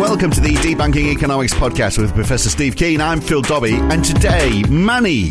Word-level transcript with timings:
Welcome 0.00 0.30
to 0.30 0.40
the 0.40 0.54
Debunking 0.54 1.12
Economics 1.12 1.52
podcast 1.52 1.98
with 1.98 2.14
Professor 2.14 2.48
Steve 2.48 2.74
Keen. 2.74 3.02
I'm 3.02 3.20
Phil 3.20 3.42
Dobbie, 3.42 3.74
and 3.74 4.02
today, 4.02 4.62
money. 4.62 5.30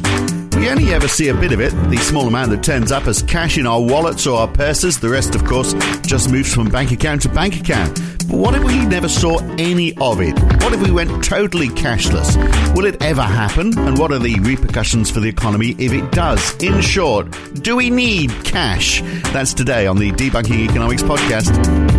We 0.56 0.70
only 0.70 0.94
ever 0.94 1.08
see 1.08 1.30
a 1.30 1.34
bit 1.34 1.52
of 1.52 1.60
it, 1.60 1.72
the 1.90 1.98
small 1.98 2.28
amount 2.28 2.52
that 2.52 2.62
turns 2.62 2.92
up 2.92 3.08
as 3.08 3.24
cash 3.24 3.58
in 3.58 3.66
our 3.66 3.82
wallets 3.82 4.28
or 4.28 4.42
our 4.42 4.48
purses. 4.48 5.00
The 5.00 5.10
rest, 5.10 5.34
of 5.34 5.44
course, 5.44 5.74
just 6.02 6.30
moves 6.30 6.54
from 6.54 6.70
bank 6.70 6.92
account 6.92 7.24
to 7.24 7.30
bank 7.30 7.60
account. 7.60 8.00
But 8.30 8.38
what 8.38 8.54
if 8.54 8.64
we 8.64 8.86
never 8.86 9.10
saw 9.10 9.40
any 9.58 9.98
of 9.98 10.22
it? 10.22 10.38
What 10.62 10.72
if 10.72 10.84
we 10.84 10.92
went 10.92 11.24
totally 11.26 11.70
cashless? 11.70 12.38
Will 12.76 12.86
it 12.86 13.02
ever 13.02 13.24
happen? 13.24 13.76
And 13.76 13.98
what 13.98 14.12
are 14.12 14.20
the 14.20 14.36
repercussions 14.36 15.10
for 15.10 15.20
the 15.20 15.30
economy 15.30 15.72
if 15.80 15.94
it 15.94 16.12
does? 16.12 16.56
In 16.62 16.80
short, 16.82 17.28
do 17.56 17.76
we 17.76 17.90
need 17.90 18.30
cash? 18.44 19.02
That's 19.34 19.56
today 19.56 19.88
on 19.88 19.98
the 19.98 20.12
Debunking 20.12 20.70
Economics 20.70 21.02
podcast. 21.02 21.99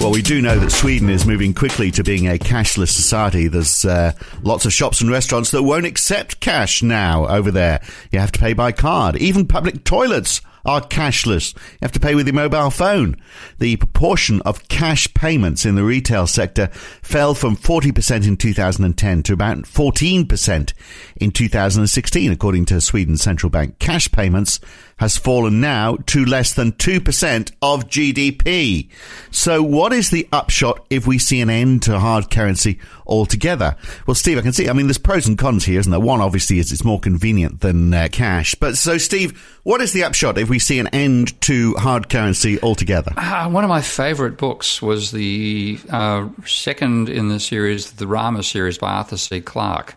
Well, 0.00 0.12
we 0.12 0.22
do 0.22 0.40
know 0.40 0.56
that 0.60 0.70
Sweden 0.70 1.10
is 1.10 1.26
moving 1.26 1.52
quickly 1.52 1.90
to 1.90 2.04
being 2.04 2.28
a 2.28 2.38
cashless 2.38 2.90
society. 2.90 3.48
There's 3.48 3.84
uh, 3.84 4.12
lots 4.42 4.64
of 4.64 4.72
shops 4.72 5.00
and 5.00 5.10
restaurants 5.10 5.50
that 5.50 5.64
won't 5.64 5.86
accept 5.86 6.38
cash 6.38 6.84
now 6.84 7.26
over 7.26 7.50
there. 7.50 7.80
You 8.12 8.20
have 8.20 8.30
to 8.30 8.38
pay 8.38 8.52
by 8.52 8.70
card. 8.70 9.16
Even 9.16 9.48
public 9.48 9.82
toilets 9.82 10.40
are 10.64 10.80
cashless. 10.80 11.54
You 11.54 11.78
have 11.82 11.92
to 11.92 12.00
pay 12.00 12.14
with 12.14 12.28
your 12.28 12.34
mobile 12.34 12.70
phone. 12.70 13.16
The 13.58 13.74
proportion 13.76 14.40
of 14.42 14.68
cash 14.68 15.12
payments 15.14 15.66
in 15.66 15.74
the 15.74 15.84
retail 15.84 16.28
sector 16.28 16.68
fell 17.02 17.34
from 17.34 17.56
40% 17.56 18.26
in 18.26 18.36
2010 18.36 19.22
to 19.24 19.32
about 19.32 19.58
14% 19.58 20.72
in 21.16 21.30
2016, 21.32 22.30
according 22.30 22.66
to 22.66 22.80
Sweden's 22.80 23.22
central 23.22 23.50
bank. 23.50 23.80
Cash 23.80 24.12
payments 24.12 24.60
has 24.98 25.16
fallen 25.16 25.60
now 25.60 25.96
to 26.06 26.24
less 26.24 26.52
than 26.52 26.72
2% 26.72 27.52
of 27.62 27.88
GDP. 27.88 28.88
So 29.30 29.62
what 29.62 29.92
is 29.92 30.10
the 30.10 30.28
upshot 30.32 30.84
if 30.90 31.06
we 31.06 31.18
see 31.18 31.40
an 31.40 31.50
end 31.50 31.82
to 31.84 31.98
hard 31.98 32.30
currency 32.30 32.78
altogether? 33.06 33.76
Well, 34.06 34.14
Steve, 34.14 34.38
I 34.38 34.42
can 34.42 34.52
see, 34.52 34.68
I 34.68 34.72
mean, 34.72 34.86
there's 34.86 34.98
pros 34.98 35.26
and 35.26 35.38
cons 35.38 35.64
here, 35.64 35.80
isn't 35.80 35.90
there? 35.90 36.00
One, 36.00 36.20
obviously, 36.20 36.58
is 36.58 36.72
it's 36.72 36.84
more 36.84 37.00
convenient 37.00 37.60
than 37.60 37.94
uh, 37.94 38.08
cash. 38.10 38.54
But 38.56 38.76
so, 38.76 38.98
Steve, 38.98 39.58
what 39.62 39.80
is 39.80 39.92
the 39.92 40.04
upshot 40.04 40.38
if 40.38 40.48
we 40.48 40.58
see 40.58 40.78
an 40.78 40.88
end 40.88 41.40
to 41.42 41.74
hard 41.74 42.08
currency 42.08 42.60
altogether? 42.60 43.12
Uh, 43.16 43.48
one 43.48 43.64
of 43.64 43.70
my 43.70 43.80
favorite 43.82 44.36
books 44.36 44.82
was 44.82 45.12
the 45.12 45.78
uh, 45.90 46.28
second 46.44 47.08
in 47.08 47.28
the 47.28 47.40
series, 47.40 47.92
the 47.92 48.06
Rama 48.06 48.42
series 48.42 48.78
by 48.78 48.90
Arthur 48.90 49.16
C. 49.16 49.40
Clarke 49.40 49.94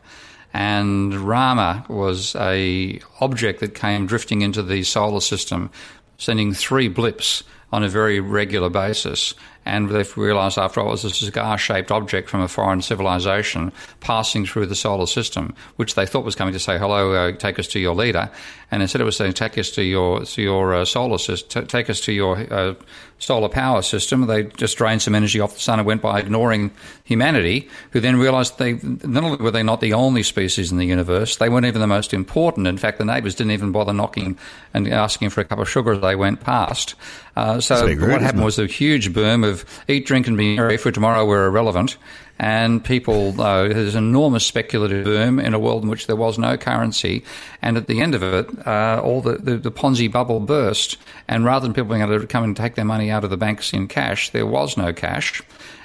and 0.53 1.13
Rama 1.13 1.85
was 1.88 2.35
a 2.35 2.99
object 3.19 3.59
that 3.61 3.75
came 3.75 4.05
drifting 4.05 4.41
into 4.41 4.61
the 4.63 4.83
solar 4.83 5.21
system, 5.21 5.69
sending 6.17 6.53
three 6.53 6.88
blips 6.88 7.44
on 7.71 7.83
a 7.83 7.89
very 7.89 8.19
regular 8.19 8.69
basis. 8.69 9.33
And 9.66 9.89
they've 9.89 10.17
realised 10.17 10.57
after 10.57 10.81
all 10.81 10.88
it 10.88 10.91
was 10.91 11.05
a 11.05 11.09
cigar 11.11 11.57
shaped 11.57 11.91
object 11.91 12.29
from 12.29 12.41
a 12.41 12.47
foreign 12.47 12.81
civilization 12.81 13.72
passing 13.99 14.45
through 14.45 14.66
the 14.66 14.75
solar 14.75 15.06
system, 15.06 15.56
which 15.75 15.95
they 15.95 16.06
thought 16.06 16.25
was 16.25 16.35
coming 16.35 16.53
to 16.53 16.59
say, 16.59 16.78
hello, 16.78 17.13
uh, 17.13 17.31
take 17.34 17.59
us 17.59 17.67
to 17.67 17.79
your 17.79 17.95
leader. 17.95 18.29
And 18.72 18.82
instead 18.82 19.02
it 19.02 19.04
was 19.04 19.18
saying, 19.18 19.34
take 19.34 19.58
us 19.58 19.70
to 19.72 19.84
your, 19.84 20.24
to 20.24 20.42
your 20.42 20.74
uh, 20.74 20.86
solar 20.86 21.18
system, 21.18 21.68
take 21.68 21.90
us 21.90 22.00
to 22.02 22.14
your 22.14 22.38
uh, 22.52 22.74
solar 23.20 23.50
power 23.50 23.82
system. 23.82 24.28
They 24.28 24.44
just 24.44 24.78
drained 24.78 25.02
some 25.02 25.14
energy 25.14 25.42
off 25.42 25.54
the 25.54 25.59
sun 25.59 25.80
and 25.80 25.86
went 25.86 26.02
by 26.02 26.20
ignoring 26.20 26.72
humanity, 27.04 27.70
who 27.92 28.00
then 28.00 28.16
realised 28.16 28.58
they 28.58 28.74
not 28.82 29.24
only 29.24 29.38
were 29.38 29.52
they 29.52 29.62
not 29.62 29.82
the 29.82 29.94
only 29.94 30.24
species 30.24 30.72
in 30.72 30.78
the 30.78 30.86
universe, 30.86 31.36
they 31.36 31.50
weren't 31.50 31.66
even 31.66 31.82
the 31.82 31.88
most 31.88 32.14
important. 32.14 32.66
In 32.66 32.78
fact, 32.78 32.98
the 32.98 33.06
neighbours 33.06 33.36
didn't 33.36 33.52
even 33.52 33.74
bother 33.74 33.94
knocking 33.94 34.38
and 34.74 34.88
asking 34.88 35.32
for 35.32 35.42
a 35.42 35.46
cup 35.46 35.59
of 35.59 35.70
sugar 35.70 35.92
as 35.92 36.02
they 36.02 36.16
went 36.16 36.40
past. 36.40 36.96
Uh, 37.36 37.59
so 37.59 37.88
what 37.98 38.22
happened 38.22 38.44
was 38.44 38.58
a 38.58 38.68
huge 38.68 39.14
boom 39.14 39.44
of 39.44 39.66
eat, 39.90 40.06
drink, 40.06 40.28
and 40.28 40.38
be 40.38 40.56
merry, 40.56 40.78
for 40.78 40.92
tomorrow 40.92 41.26
we're 41.26 41.48
irrelevant. 41.48 41.98
And 42.41 42.84
people, 42.84 43.40
uh, 43.40 43.68
there's 43.68 43.94
an 43.94 44.03
enormous 44.03 44.44
speculative 44.44 45.06
boom 45.06 45.40
in 45.40 45.53
a 45.53 45.59
world 45.59 45.84
in 45.84 45.90
which 45.90 46.07
there 46.07 46.16
was 46.16 46.40
no 46.40 46.57
currency. 46.57 47.24
And 47.62 47.78
at 47.78 47.85
the 47.85 48.02
end 48.02 48.16
of 48.16 48.24
it, 48.24 48.68
uh, 48.68 49.00
all 49.03 49.22
the, 49.22 49.34
the, 49.34 49.57
the, 49.57 49.72
Ponzi 49.72 50.12
bubble 50.12 50.40
burst. 50.40 50.97
And 51.28 51.46
rather 51.46 51.68
than 51.68 51.75
people 51.75 51.91
being 51.91 52.02
able 52.02 52.19
to 52.19 52.25
come 52.25 52.44
and 52.44 52.57
take 52.57 52.74
their 52.74 52.84
money 52.84 53.12
out 53.12 53.24
of 53.24 53.29
the 53.29 53.38
banks 53.38 53.74
in 53.74 53.88
cash, 53.88 54.31
there 54.31 54.47
was 54.47 54.75
no 54.75 54.91
cash. 54.91 55.44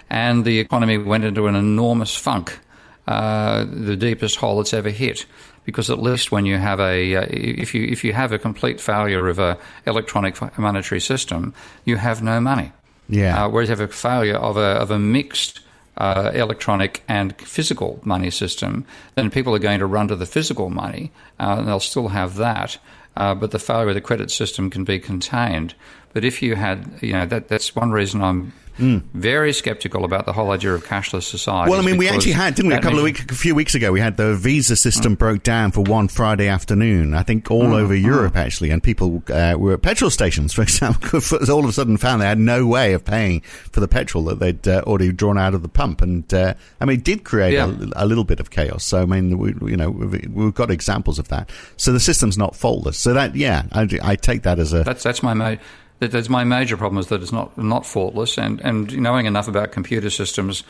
And 0.08 0.46
the 0.46 0.58
economy 0.58 0.96
went 0.96 1.24
into 1.24 1.46
an 1.46 1.56
enormous 1.56 2.16
funk, 2.16 2.58
uh, 3.06 3.66
the 3.68 3.94
deepest 3.94 4.36
hole 4.36 4.58
it's 4.62 4.72
ever 4.72 4.88
hit 4.88 5.26
because 5.66 5.90
at 5.90 5.98
least 5.98 6.32
when 6.32 6.46
you 6.46 6.56
have 6.56 6.80
a 6.80 7.16
uh, 7.16 7.26
if 7.28 7.74
you 7.74 7.84
if 7.84 8.02
you 8.04 8.14
have 8.14 8.32
a 8.32 8.38
complete 8.38 8.80
failure 8.80 9.28
of 9.28 9.38
a 9.38 9.58
electronic 9.84 10.40
monetary 10.56 11.00
system, 11.00 11.52
you 11.84 11.96
have 11.96 12.22
no 12.22 12.40
money. 12.40 12.72
Yeah. 13.08 13.44
Uh, 13.44 13.48
whereas 13.48 13.68
you 13.68 13.76
have 13.76 13.80
a 13.80 13.92
failure 13.92 14.36
of 14.36 14.56
a 14.56 14.80
of 14.80 14.90
a 14.92 14.98
mixed 14.98 15.60
uh, 15.96 16.30
electronic 16.34 17.02
and 17.08 17.36
physical 17.40 18.00
money 18.04 18.30
system, 18.30 18.84
then 19.14 19.30
people 19.30 19.54
are 19.54 19.60
going 19.60 19.78
to 19.78 19.86
run 19.86 20.08
to 20.08 20.16
the 20.16 20.26
physical 20.26 20.70
money, 20.70 21.10
uh, 21.40 21.56
and 21.58 21.68
they'll 21.68 21.80
still 21.80 22.08
have 22.08 22.36
that. 22.36 22.78
Uh, 23.16 23.34
but 23.34 23.50
the 23.50 23.58
failure 23.58 23.88
of 23.88 23.94
the 23.94 24.00
credit 24.00 24.30
system 24.30 24.68
can 24.68 24.84
be 24.84 24.98
contained. 24.98 25.74
But 26.12 26.24
if 26.24 26.42
you 26.42 26.54
had, 26.54 26.98
you 27.00 27.12
know, 27.12 27.26
that, 27.26 27.48
that's 27.48 27.74
one 27.74 27.90
reason 27.90 28.22
I'm 28.22 28.52
Mm. 28.78 29.02
Very 29.14 29.52
skeptical 29.52 30.04
about 30.04 30.26
the 30.26 30.32
whole 30.32 30.50
idea 30.50 30.74
of 30.74 30.84
cashless 30.84 31.22
society. 31.22 31.70
Well, 31.70 31.80
I 31.80 31.84
mean, 31.84 31.96
we 31.96 32.08
actually 32.08 32.32
had, 32.32 32.54
didn't 32.54 32.70
we? 32.70 32.76
A 32.76 32.80
couple 32.80 32.98
of 32.98 33.04
weeks, 33.04 33.24
a 33.28 33.34
few 33.34 33.54
weeks 33.54 33.74
ago, 33.74 33.92
we 33.92 34.00
had 34.00 34.16
the 34.16 34.34
visa 34.34 34.76
system 34.76 35.14
mm. 35.14 35.18
broke 35.18 35.42
down 35.42 35.72
for 35.72 35.82
one 35.82 36.08
Friday 36.08 36.48
afternoon. 36.48 37.14
I 37.14 37.22
think 37.22 37.50
all 37.50 37.64
mm. 37.64 37.80
over 37.80 37.94
Europe 37.94 38.34
mm. 38.34 38.40
actually, 38.40 38.70
and 38.70 38.82
people 38.82 39.22
uh, 39.28 39.54
were 39.58 39.74
at 39.74 39.82
petrol 39.82 40.10
stations, 40.10 40.52
for 40.54 40.62
example, 40.62 41.20
all 41.48 41.60
of 41.60 41.70
a 41.70 41.72
sudden 41.72 41.96
found 41.96 42.20
they 42.20 42.26
had 42.26 42.38
no 42.38 42.66
way 42.66 42.92
of 42.92 43.04
paying 43.04 43.40
for 43.40 43.80
the 43.80 43.88
petrol 43.88 44.24
that 44.24 44.38
they'd 44.38 44.66
uh, 44.68 44.82
already 44.86 45.12
drawn 45.12 45.38
out 45.38 45.54
of 45.54 45.62
the 45.62 45.68
pump, 45.68 46.02
and 46.02 46.32
uh, 46.34 46.54
I 46.80 46.84
mean, 46.84 46.98
it 46.98 47.04
did 47.04 47.24
create 47.24 47.54
yeah. 47.54 47.66
a, 47.66 48.04
a, 48.04 48.06
little 48.06 48.24
bit 48.24 48.40
of 48.40 48.50
chaos. 48.50 48.84
So, 48.84 49.02
I 49.02 49.06
mean, 49.06 49.38
we, 49.38 49.54
you 49.70 49.76
know, 49.76 49.90
we've, 49.90 50.28
we've, 50.32 50.54
got 50.54 50.70
examples 50.70 51.18
of 51.18 51.28
that. 51.28 51.50
So 51.76 51.92
the 51.92 52.00
system's 52.00 52.38
not 52.38 52.56
faultless. 52.56 52.98
So 52.98 53.12
that, 53.14 53.34
yeah, 53.36 53.64
I, 53.72 53.88
I 54.02 54.16
take 54.16 54.42
that 54.42 54.58
as 54.58 54.72
a 54.72 54.84
that's 54.84 55.02
that's 55.02 55.22
my. 55.22 55.34
Mo- 55.34 55.58
that 55.98 56.12
that's 56.12 56.28
my 56.28 56.44
major 56.44 56.76
problem 56.76 56.98
is 56.98 57.08
that 57.08 57.22
it's 57.22 57.32
not 57.32 57.56
not 57.56 57.86
faultless, 57.86 58.38
and 58.38 58.60
and 58.60 58.96
knowing 58.98 59.26
enough 59.26 59.48
about 59.48 59.72
computer 59.72 60.10
systems. 60.10 60.62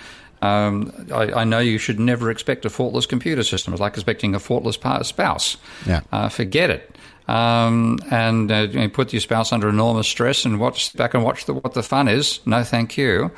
Um, 0.42 0.92
I, 1.14 1.32
I, 1.32 1.44
know 1.44 1.60
you 1.60 1.78
should 1.78 1.98
never 1.98 2.30
expect 2.30 2.66
a 2.66 2.70
faultless 2.70 3.06
computer 3.06 3.42
system. 3.42 3.72
It's 3.72 3.80
like 3.80 3.94
expecting 3.94 4.34
a 4.34 4.38
faultless 4.38 4.76
spouse. 4.76 5.56
Yeah. 5.86 6.02
Uh, 6.12 6.28
forget 6.28 6.68
it. 6.68 6.94
Um, 7.26 7.98
and 8.10 8.52
uh, 8.52 8.68
you 8.70 8.88
put 8.88 9.12
your 9.12 9.20
spouse 9.20 9.52
under 9.52 9.68
enormous 9.68 10.06
stress 10.06 10.44
and 10.44 10.60
watch 10.60 10.94
back 10.94 11.14
and 11.14 11.24
watch 11.24 11.46
the, 11.46 11.54
what 11.54 11.74
the 11.74 11.82
fun 11.82 12.06
is. 12.06 12.40
No, 12.46 12.62
thank 12.62 12.96
you. 12.96 13.30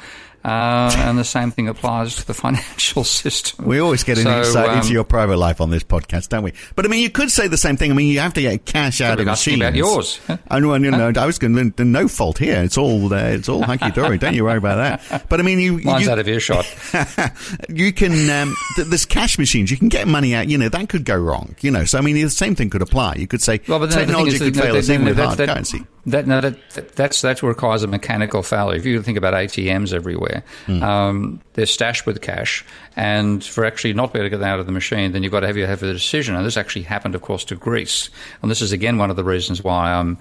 Uh, 0.45 0.91
and 0.99 1.19
the 1.19 1.25
same 1.25 1.51
thing 1.51 1.69
applies 1.69 2.15
to 2.17 2.27
the 2.27 2.35
financial 2.35 3.05
system. 3.05 3.67
We 3.67 3.81
always 3.81 4.05
get 4.05 4.19
an 4.19 4.25
so, 4.25 4.39
insight 4.39 4.69
um, 4.69 4.79
into 4.79 4.93
your 4.93 5.05
private 5.05 5.37
life 5.37 5.61
on 5.61 5.71
this 5.71 5.83
podcast, 5.83 6.29
don't 6.29 6.45
we? 6.45 6.53
But 6.77 6.85
I 6.85 6.89
mean, 6.89 7.03
you 7.03 7.11
could 7.11 7.31
say 7.31 7.49
the 7.49 7.57
same 7.57 7.77
thing. 7.77 7.91
I 7.91 7.95
mean, 7.95 8.09
you 8.09 8.21
have 8.21 8.35
to 8.35 8.41
get 8.41 8.65
cash 8.65 9.01
out 9.01 9.19
of 9.19 9.27
machines. 9.27 9.61
about 9.61 9.75
yours. 9.75 10.21
I 10.49 10.61
know, 10.61 10.75
you 10.75 10.91
know, 10.91 11.13
I 11.15 11.27
was 11.27 11.39
going 11.39 11.73
to 11.73 11.85
no 11.85 12.07
fault 12.07 12.39
here. 12.39 12.63
It's 12.63 12.79
all 12.79 13.13
uh, 13.13 13.17
it's 13.17 13.49
all 13.49 13.63
hunky 13.63 13.91
dory. 13.91 14.19
don't 14.19 14.35
you 14.35 14.45
worry 14.45 14.59
about 14.59 14.77
that. 14.77 15.29
But 15.29 15.41
I 15.41 15.43
mean, 15.43 15.59
you 15.59 15.79
mine's 15.79 16.07
you, 16.07 16.11
out 16.11 16.19
of 16.19 16.29
earshot. 16.29 16.67
you 17.69 17.93
can 17.93 18.31
um, 18.31 18.55
th- 18.77 18.89
there's 18.89 19.05
cash 19.05 19.39
machines. 19.39 19.71
You 19.71 19.77
can 19.77 19.89
get 19.89 20.07
money 20.07 20.35
out. 20.35 20.49
You 20.49 20.57
know, 20.57 20.69
that 20.69 20.89
could 20.89 21.05
go 21.05 21.17
wrong. 21.17 21.57
You 21.61 21.71
know, 21.73 21.85
so 21.85 21.99
I 21.99 22.01
mean, 22.01 22.15
the 22.15 22.31
same 22.31 22.55
thing 22.55 22.71
could 22.71 22.83
apply. 22.83 23.17
You 23.17 23.27
could 23.27 23.43
say 23.43 23.61
well, 23.67 23.81
but 23.81 23.91
technology 23.91 24.39
could 24.39 24.57
fail 24.57 24.77
us 24.77 24.89
even 24.89 25.05
with 25.05 25.19
hard 25.19 25.39
that, 25.39 25.49
currency. 25.49 25.85
That, 26.11 26.27
no, 26.27 26.41
that, 26.41 26.95
that's 26.95 27.21
that 27.23 27.43
requires 27.43 27.83
a 27.83 27.87
mechanical 27.87 28.43
failure. 28.43 28.77
If 28.77 28.87
you 28.87 29.03
think 29.03 29.19
about 29.19 29.35
ATMs 29.35 29.93
everywhere, 29.93 30.43
mm. 30.67 30.83
um, 30.83 31.41
they're 31.53 31.67
stashed 31.67 32.07
with 32.07 32.21
cash, 32.23 32.65
and 32.97 33.45
for 33.45 33.65
actually 33.65 33.93
not 33.93 34.13
be 34.13 34.19
able 34.19 34.31
to 34.31 34.37
get 34.37 34.43
out 34.43 34.61
of 34.61 34.67
the 34.67 34.73
machine, 34.73 35.13
then 35.13 35.23
you've 35.23 35.33
got 35.33 35.41
to 35.41 35.47
have 35.47 35.57
you 35.57 35.67
have 35.67 35.83
a 35.83 35.93
decision. 35.93 36.35
And 36.35 36.47
this 36.47 36.57
actually 36.57 36.83
happened, 36.83 37.15
of 37.15 37.23
course, 37.23 37.45
to 37.47 37.57
Greece, 37.57 38.11
and 38.43 38.51
this 38.51 38.63
is 38.63 38.73
again 38.73 38.99
one 38.99 39.11
of 39.11 39.17
the 39.17 39.25
reasons 39.25 39.63
why 39.63 39.93
I'm 39.93 40.19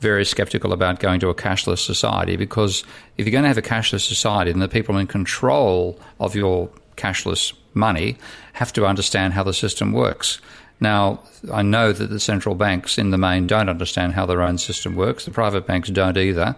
very 0.00 0.24
skeptical 0.24 0.72
about 0.72 0.98
going 0.98 1.20
to 1.20 1.28
a 1.28 1.34
cashless 1.34 1.78
society 1.78 2.36
because 2.36 2.84
if 3.18 3.26
you're 3.26 3.32
going 3.32 3.42
to 3.42 3.48
have 3.48 3.58
a 3.58 3.62
cashless 3.62 4.00
society, 4.00 4.50
then 4.50 4.60
the 4.60 4.68
people 4.68 4.96
in 4.96 5.06
control 5.06 6.00
of 6.18 6.34
your 6.34 6.70
cashless 6.96 7.52
money 7.74 8.16
have 8.54 8.72
to 8.72 8.86
understand 8.86 9.34
how 9.34 9.42
the 9.42 9.52
system 9.52 9.92
works. 9.92 10.40
Now, 10.80 11.20
I 11.52 11.62
know 11.62 11.92
that 11.92 12.08
the 12.08 12.20
central 12.20 12.54
banks 12.54 12.98
in 12.98 13.10
the 13.10 13.18
main 13.18 13.46
don't 13.46 13.68
understand 13.68 14.14
how 14.14 14.26
their 14.26 14.42
own 14.42 14.58
system 14.58 14.96
works. 14.96 15.24
The 15.24 15.30
private 15.30 15.66
banks 15.66 15.90
don't 15.90 16.16
either. 16.16 16.56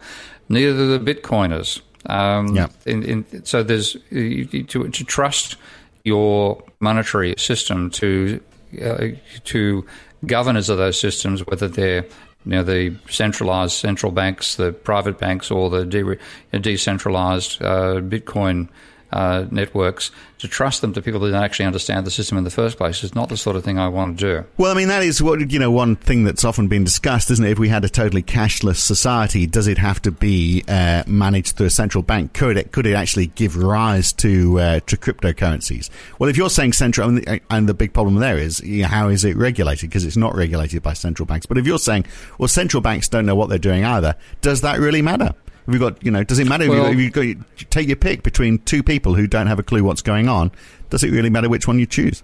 Neither 0.48 0.72
do 0.72 0.98
the 0.98 1.14
Bitcoiners. 1.14 1.80
Um, 2.06 2.54
yeah. 2.54 2.69
In, 2.86 3.02
in, 3.02 3.44
so 3.44 3.62
there's 3.62 3.96
to, 4.10 4.64
to 4.64 5.04
trust 5.04 5.56
your 6.04 6.62
monetary 6.80 7.34
system 7.38 7.90
to 7.90 8.40
uh, 8.82 9.08
to 9.44 9.86
governors 10.26 10.69
of 10.69 10.78
those 10.78 10.98
systems, 10.98 11.46
whether 11.46 11.69
they're 11.69 12.04
you 12.44 12.52
know, 12.52 12.62
the 12.64 12.96
centralized 13.08 13.74
central 13.74 14.10
banks, 14.10 14.56
the 14.56 14.72
private 14.72 15.19
banks, 15.19 15.50
or 15.50 15.70
the 15.70 15.84
de- 15.84 16.58
decentralized 16.58 17.62
uh, 17.62 18.00
Bitcoin 18.00 18.69
uh, 19.12 19.46
networks 19.50 20.10
to 20.38 20.48
trust 20.48 20.80
them 20.80 20.92
to 20.92 21.00
people 21.00 21.20
who 21.20 21.30
don't 21.30 21.42
actually 21.42 21.66
understand 21.66 22.04
the 22.04 22.10
system 22.10 22.36
in 22.36 22.44
the 22.44 22.50
first 22.50 22.76
place 22.76 23.04
is 23.04 23.14
not 23.14 23.28
the 23.28 23.36
sort 23.36 23.54
of 23.54 23.64
thing 23.64 23.78
I 23.78 23.88
want 23.88 24.18
to 24.18 24.40
do. 24.40 24.46
Well, 24.56 24.72
I 24.72 24.74
mean, 24.74 24.88
that 24.88 25.04
is 25.04 25.22
what, 25.22 25.52
you 25.52 25.58
know, 25.58 25.70
one 25.70 25.94
thing 25.94 26.24
that's 26.24 26.44
often 26.44 26.66
been 26.66 26.82
discussed, 26.82 27.30
isn't 27.30 27.44
it? 27.44 27.52
If 27.52 27.58
we 27.58 27.68
had 27.68 27.84
a 27.84 27.88
totally 27.88 28.22
cashless 28.22 28.76
society, 28.76 29.46
does 29.46 29.68
it 29.68 29.78
have 29.78 30.02
to 30.02 30.10
be 30.10 30.64
uh, 30.66 31.04
managed 31.06 31.56
through 31.56 31.66
a 31.66 31.70
central 31.70 32.02
bank? 32.02 32.32
Could 32.32 32.56
it, 32.56 32.72
could 32.72 32.86
it 32.86 32.94
actually 32.94 33.28
give 33.28 33.56
rise 33.56 34.12
to, 34.14 34.58
uh, 34.58 34.80
to 34.80 34.96
cryptocurrencies? 34.96 35.90
Well, 36.18 36.28
if 36.28 36.36
you're 36.36 36.50
saying 36.50 36.72
central, 36.72 37.08
and, 37.08 37.40
and 37.50 37.68
the 37.68 37.74
big 37.74 37.92
problem 37.92 38.16
there 38.16 38.38
is, 38.38 38.60
you 38.60 38.82
know, 38.82 38.88
how 38.88 39.08
is 39.08 39.24
it 39.24 39.36
regulated? 39.36 39.90
Because 39.90 40.04
it's 40.04 40.16
not 40.16 40.34
regulated 40.34 40.82
by 40.82 40.94
central 40.94 41.26
banks. 41.26 41.46
But 41.46 41.58
if 41.58 41.66
you're 41.66 41.78
saying, 41.78 42.06
well, 42.38 42.48
central 42.48 42.80
banks 42.80 43.08
don't 43.08 43.26
know 43.26 43.36
what 43.36 43.48
they're 43.48 43.58
doing 43.58 43.84
either, 43.84 44.16
does 44.40 44.62
that 44.62 44.80
really 44.80 45.02
matter? 45.02 45.34
You 45.68 45.78
got, 45.78 46.04
you 46.04 46.10
know, 46.10 46.24
does 46.24 46.38
it 46.38 46.48
matter 46.48 46.68
well, 46.68 46.86
if, 46.86 46.98
you, 46.98 47.06
if 47.14 47.16
you 47.16 47.66
take 47.70 47.86
your 47.86 47.96
pick 47.96 48.22
between 48.22 48.58
two 48.58 48.82
people 48.82 49.14
who 49.14 49.26
don't 49.26 49.46
have 49.46 49.58
a 49.58 49.62
clue 49.62 49.84
what's 49.84 50.02
going 50.02 50.28
on? 50.28 50.50
Does 50.90 51.04
it 51.04 51.10
really 51.10 51.30
matter 51.30 51.48
which 51.48 51.68
one 51.68 51.78
you 51.78 51.86
choose? 51.86 52.22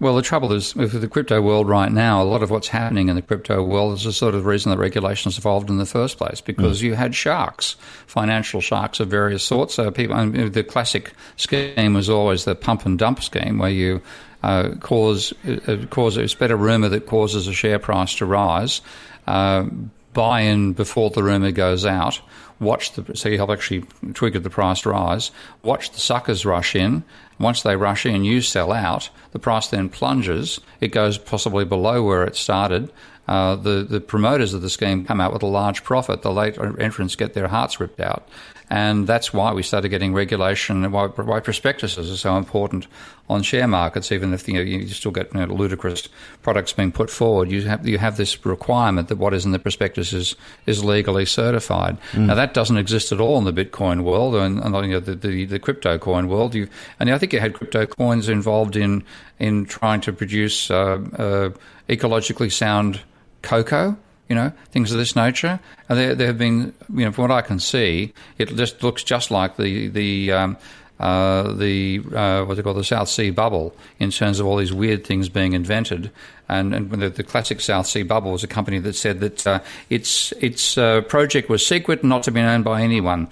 Well, 0.00 0.16
the 0.16 0.22
trouble 0.22 0.52
is 0.52 0.74
with 0.74 1.00
the 1.00 1.08
crypto 1.08 1.40
world 1.40 1.68
right 1.68 1.90
now, 1.90 2.20
a 2.20 2.24
lot 2.24 2.42
of 2.42 2.50
what's 2.50 2.68
happening 2.68 3.08
in 3.08 3.16
the 3.16 3.22
crypto 3.22 3.62
world 3.62 3.94
is 3.94 4.04
the 4.04 4.12
sort 4.12 4.34
of 4.34 4.44
reason 4.44 4.70
that 4.70 4.76
regulations 4.76 5.38
evolved 5.38 5.70
in 5.70 5.78
the 5.78 5.86
first 5.86 6.18
place 6.18 6.40
because 6.40 6.80
mm. 6.80 6.86
you 6.86 6.94
had 6.94 7.14
sharks, 7.14 7.76
financial 8.06 8.60
sharks 8.60 8.98
of 8.98 9.08
various 9.08 9.44
sorts. 9.44 9.74
So 9.74 9.90
people, 9.90 10.16
I 10.16 10.26
mean, 10.26 10.52
the 10.52 10.64
classic 10.64 11.12
scheme 11.36 11.94
was 11.94 12.10
always 12.10 12.44
the 12.44 12.56
pump 12.56 12.84
and 12.84 12.98
dump 12.98 13.22
scheme 13.22 13.58
where 13.58 13.70
you 13.70 14.02
uh, 14.42 14.74
cause, 14.80 15.32
uh, 15.46 15.86
cause 15.90 16.16
it's 16.16 16.34
better 16.34 16.56
rumor 16.56 16.88
that 16.88 17.06
causes 17.06 17.46
a 17.46 17.52
share 17.52 17.78
price 17.78 18.16
to 18.16 18.26
rise. 18.26 18.82
Uh, 19.26 19.66
buy 20.14 20.40
in 20.40 20.72
before 20.72 21.10
the 21.10 21.22
rumor 21.22 21.50
goes 21.50 21.84
out. 21.84 22.20
Watch 22.60 22.92
the 22.92 23.16
so 23.16 23.28
you 23.28 23.38
have 23.38 23.50
actually 23.50 23.84
triggered 24.14 24.44
the 24.44 24.50
price 24.50 24.86
rise. 24.86 25.30
Watch 25.62 25.90
the 25.90 26.00
suckers 26.00 26.46
rush 26.46 26.74
in. 26.74 27.04
Once 27.38 27.62
they 27.62 27.76
rush 27.76 28.06
in, 28.06 28.24
you 28.24 28.40
sell 28.40 28.72
out. 28.72 29.10
The 29.32 29.38
price 29.40 29.66
then 29.68 29.88
plunges. 29.88 30.60
It 30.80 30.88
goes 30.88 31.18
possibly 31.18 31.64
below 31.64 32.02
where 32.02 32.24
it 32.24 32.36
started. 32.36 32.92
Uh, 33.26 33.56
the 33.56 33.86
the 33.88 34.00
promoters 34.00 34.54
of 34.54 34.62
the 34.62 34.70
scheme 34.70 35.04
come 35.04 35.20
out 35.20 35.32
with 35.32 35.42
a 35.42 35.46
large 35.46 35.82
profit. 35.82 36.22
The 36.22 36.32
late 36.32 36.56
entrants 36.78 37.16
get 37.16 37.34
their 37.34 37.48
hearts 37.48 37.80
ripped 37.80 38.00
out. 38.00 38.28
And 38.70 39.06
that's 39.06 39.32
why 39.32 39.52
we 39.52 39.62
started 39.62 39.90
getting 39.90 40.14
regulation 40.14 40.84
and 40.84 40.92
why, 40.92 41.06
why 41.06 41.40
prospectuses 41.40 42.10
are 42.10 42.16
so 42.16 42.36
important 42.36 42.86
on 43.28 43.42
share 43.42 43.68
markets, 43.68 44.10
even 44.10 44.32
if 44.32 44.48
you, 44.48 44.54
know, 44.54 44.60
you 44.60 44.88
still 44.88 45.10
get 45.10 45.32
you 45.34 45.40
know, 45.40 45.54
ludicrous 45.54 46.08
products 46.42 46.72
being 46.72 46.90
put 46.90 47.10
forward. 47.10 47.50
You 47.50 47.62
have, 47.62 47.86
you 47.86 47.98
have 47.98 48.16
this 48.16 48.44
requirement 48.44 49.08
that 49.08 49.16
what 49.16 49.34
is 49.34 49.44
in 49.44 49.52
the 49.52 49.58
prospectus 49.58 50.12
is, 50.12 50.34
is 50.66 50.84
legally 50.84 51.26
certified. 51.26 51.98
Mm. 52.12 52.26
Now, 52.26 52.34
that 52.34 52.54
doesn't 52.54 52.76
exist 52.76 53.12
at 53.12 53.20
all 53.20 53.38
in 53.38 53.44
the 53.44 53.52
Bitcoin 53.52 54.02
world 54.02 54.34
and, 54.34 54.60
and 54.60 54.74
you 54.86 54.92
know, 54.92 55.00
the, 55.00 55.14
the, 55.14 55.44
the, 55.44 55.58
crypto 55.58 55.98
coin 55.98 56.28
world. 56.28 56.54
You, 56.54 56.68
and 56.98 57.10
I 57.10 57.18
think 57.18 57.32
you 57.32 57.40
had 57.40 57.54
crypto 57.54 57.86
coins 57.86 58.28
involved 58.28 58.76
in, 58.76 59.04
in 59.38 59.66
trying 59.66 60.00
to 60.02 60.12
produce 60.12 60.70
uh, 60.70 61.00
uh, 61.16 61.50
ecologically 61.88 62.50
sound 62.50 63.00
cocoa 63.42 63.96
you 64.28 64.34
know, 64.34 64.52
things 64.70 64.92
of 64.92 64.98
this 64.98 65.14
nature. 65.14 65.60
And 65.88 65.98
there, 65.98 66.14
there 66.14 66.26
have 66.28 66.38
been, 66.38 66.72
you 66.92 67.04
know, 67.04 67.12
from 67.12 67.22
what 67.22 67.30
I 67.30 67.42
can 67.42 67.60
see, 67.60 68.12
it 68.38 68.54
just 68.56 68.82
looks 68.82 69.02
just 69.02 69.30
like 69.30 69.56
the 69.56 69.88
the 69.88 70.32
um, 70.32 70.56
uh, 71.00 71.52
the 71.52 72.00
uh, 72.14 72.44
what 72.44 72.56
they 72.56 72.62
call 72.62 72.74
the 72.74 72.84
South 72.84 73.08
Sea 73.08 73.30
bubble 73.30 73.74
in 73.98 74.10
terms 74.10 74.40
of 74.40 74.46
all 74.46 74.56
these 74.56 74.72
weird 74.72 75.04
things 75.04 75.28
being 75.28 75.52
invented. 75.52 76.10
And, 76.48 76.74
and 76.74 76.90
the, 76.90 77.08
the, 77.08 77.22
classic 77.22 77.60
South 77.60 77.86
Sea 77.86 78.02
bubble 78.02 78.32
was 78.32 78.44
a 78.44 78.46
company 78.46 78.78
that 78.78 78.94
said 78.94 79.20
that 79.20 79.46
uh, 79.46 79.60
its 79.90 80.32
its 80.40 80.78
uh, 80.78 81.00
project 81.02 81.48
was 81.48 81.66
secret 81.66 82.04
not 82.04 82.22
to 82.24 82.30
be 82.30 82.40
known 82.40 82.62
by 82.62 82.82
anyone. 82.82 83.28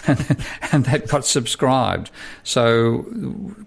and 0.72 0.84
that 0.86 1.06
got 1.08 1.24
subscribed. 1.24 2.10
So 2.42 3.06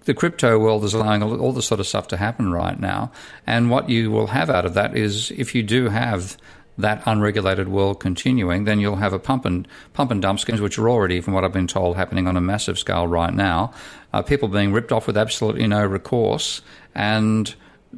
the 0.06 0.14
crypto 0.14 0.60
world 0.60 0.84
is 0.84 0.94
allowing 0.94 1.24
all 1.24 1.54
this 1.54 1.68
sort 1.68 1.80
of 1.80 1.88
stuff 1.88 2.10
to 2.10 2.18
happen 2.18 2.52
right 2.52 2.78
now. 2.78 3.12
And 3.46 3.70
what 3.70 3.90
you 3.90 4.12
will 4.12 4.28
have 4.28 4.50
out 4.50 4.66
of 4.66 4.74
that 4.74 4.98
is 4.98 5.32
if 5.32 5.56
you 5.56 5.64
do 5.64 5.88
have 5.88 6.38
that 6.78 7.02
unregulated 7.06 7.68
world 7.68 8.00
continuing, 8.00 8.66
then 8.66 8.80
you'll 8.80 8.98
have 8.98 9.14
a 9.14 9.20
pump 9.20 9.46
and 9.46 9.68
pump 9.94 10.12
and 10.12 10.22
dump 10.22 10.40
schemes, 10.40 10.62
which 10.62 10.78
are 10.78 10.90
already, 10.90 11.22
from 11.22 11.34
what 11.34 11.44
I've 11.44 11.54
been 11.54 11.68
told, 11.68 11.96
happening 11.96 12.28
on 12.28 12.38
a 12.38 12.42
massive 12.42 12.78
scale 12.78 13.08
right 13.08 13.34
now. 13.34 13.74
Uh, 14.14 14.22
people 14.22 14.48
being 14.48 14.72
ripped 14.72 14.92
off 14.92 15.08
with 15.08 15.18
absolutely 15.18 15.68
no 15.68 15.86
recourse, 15.86 16.62
and 16.94 17.56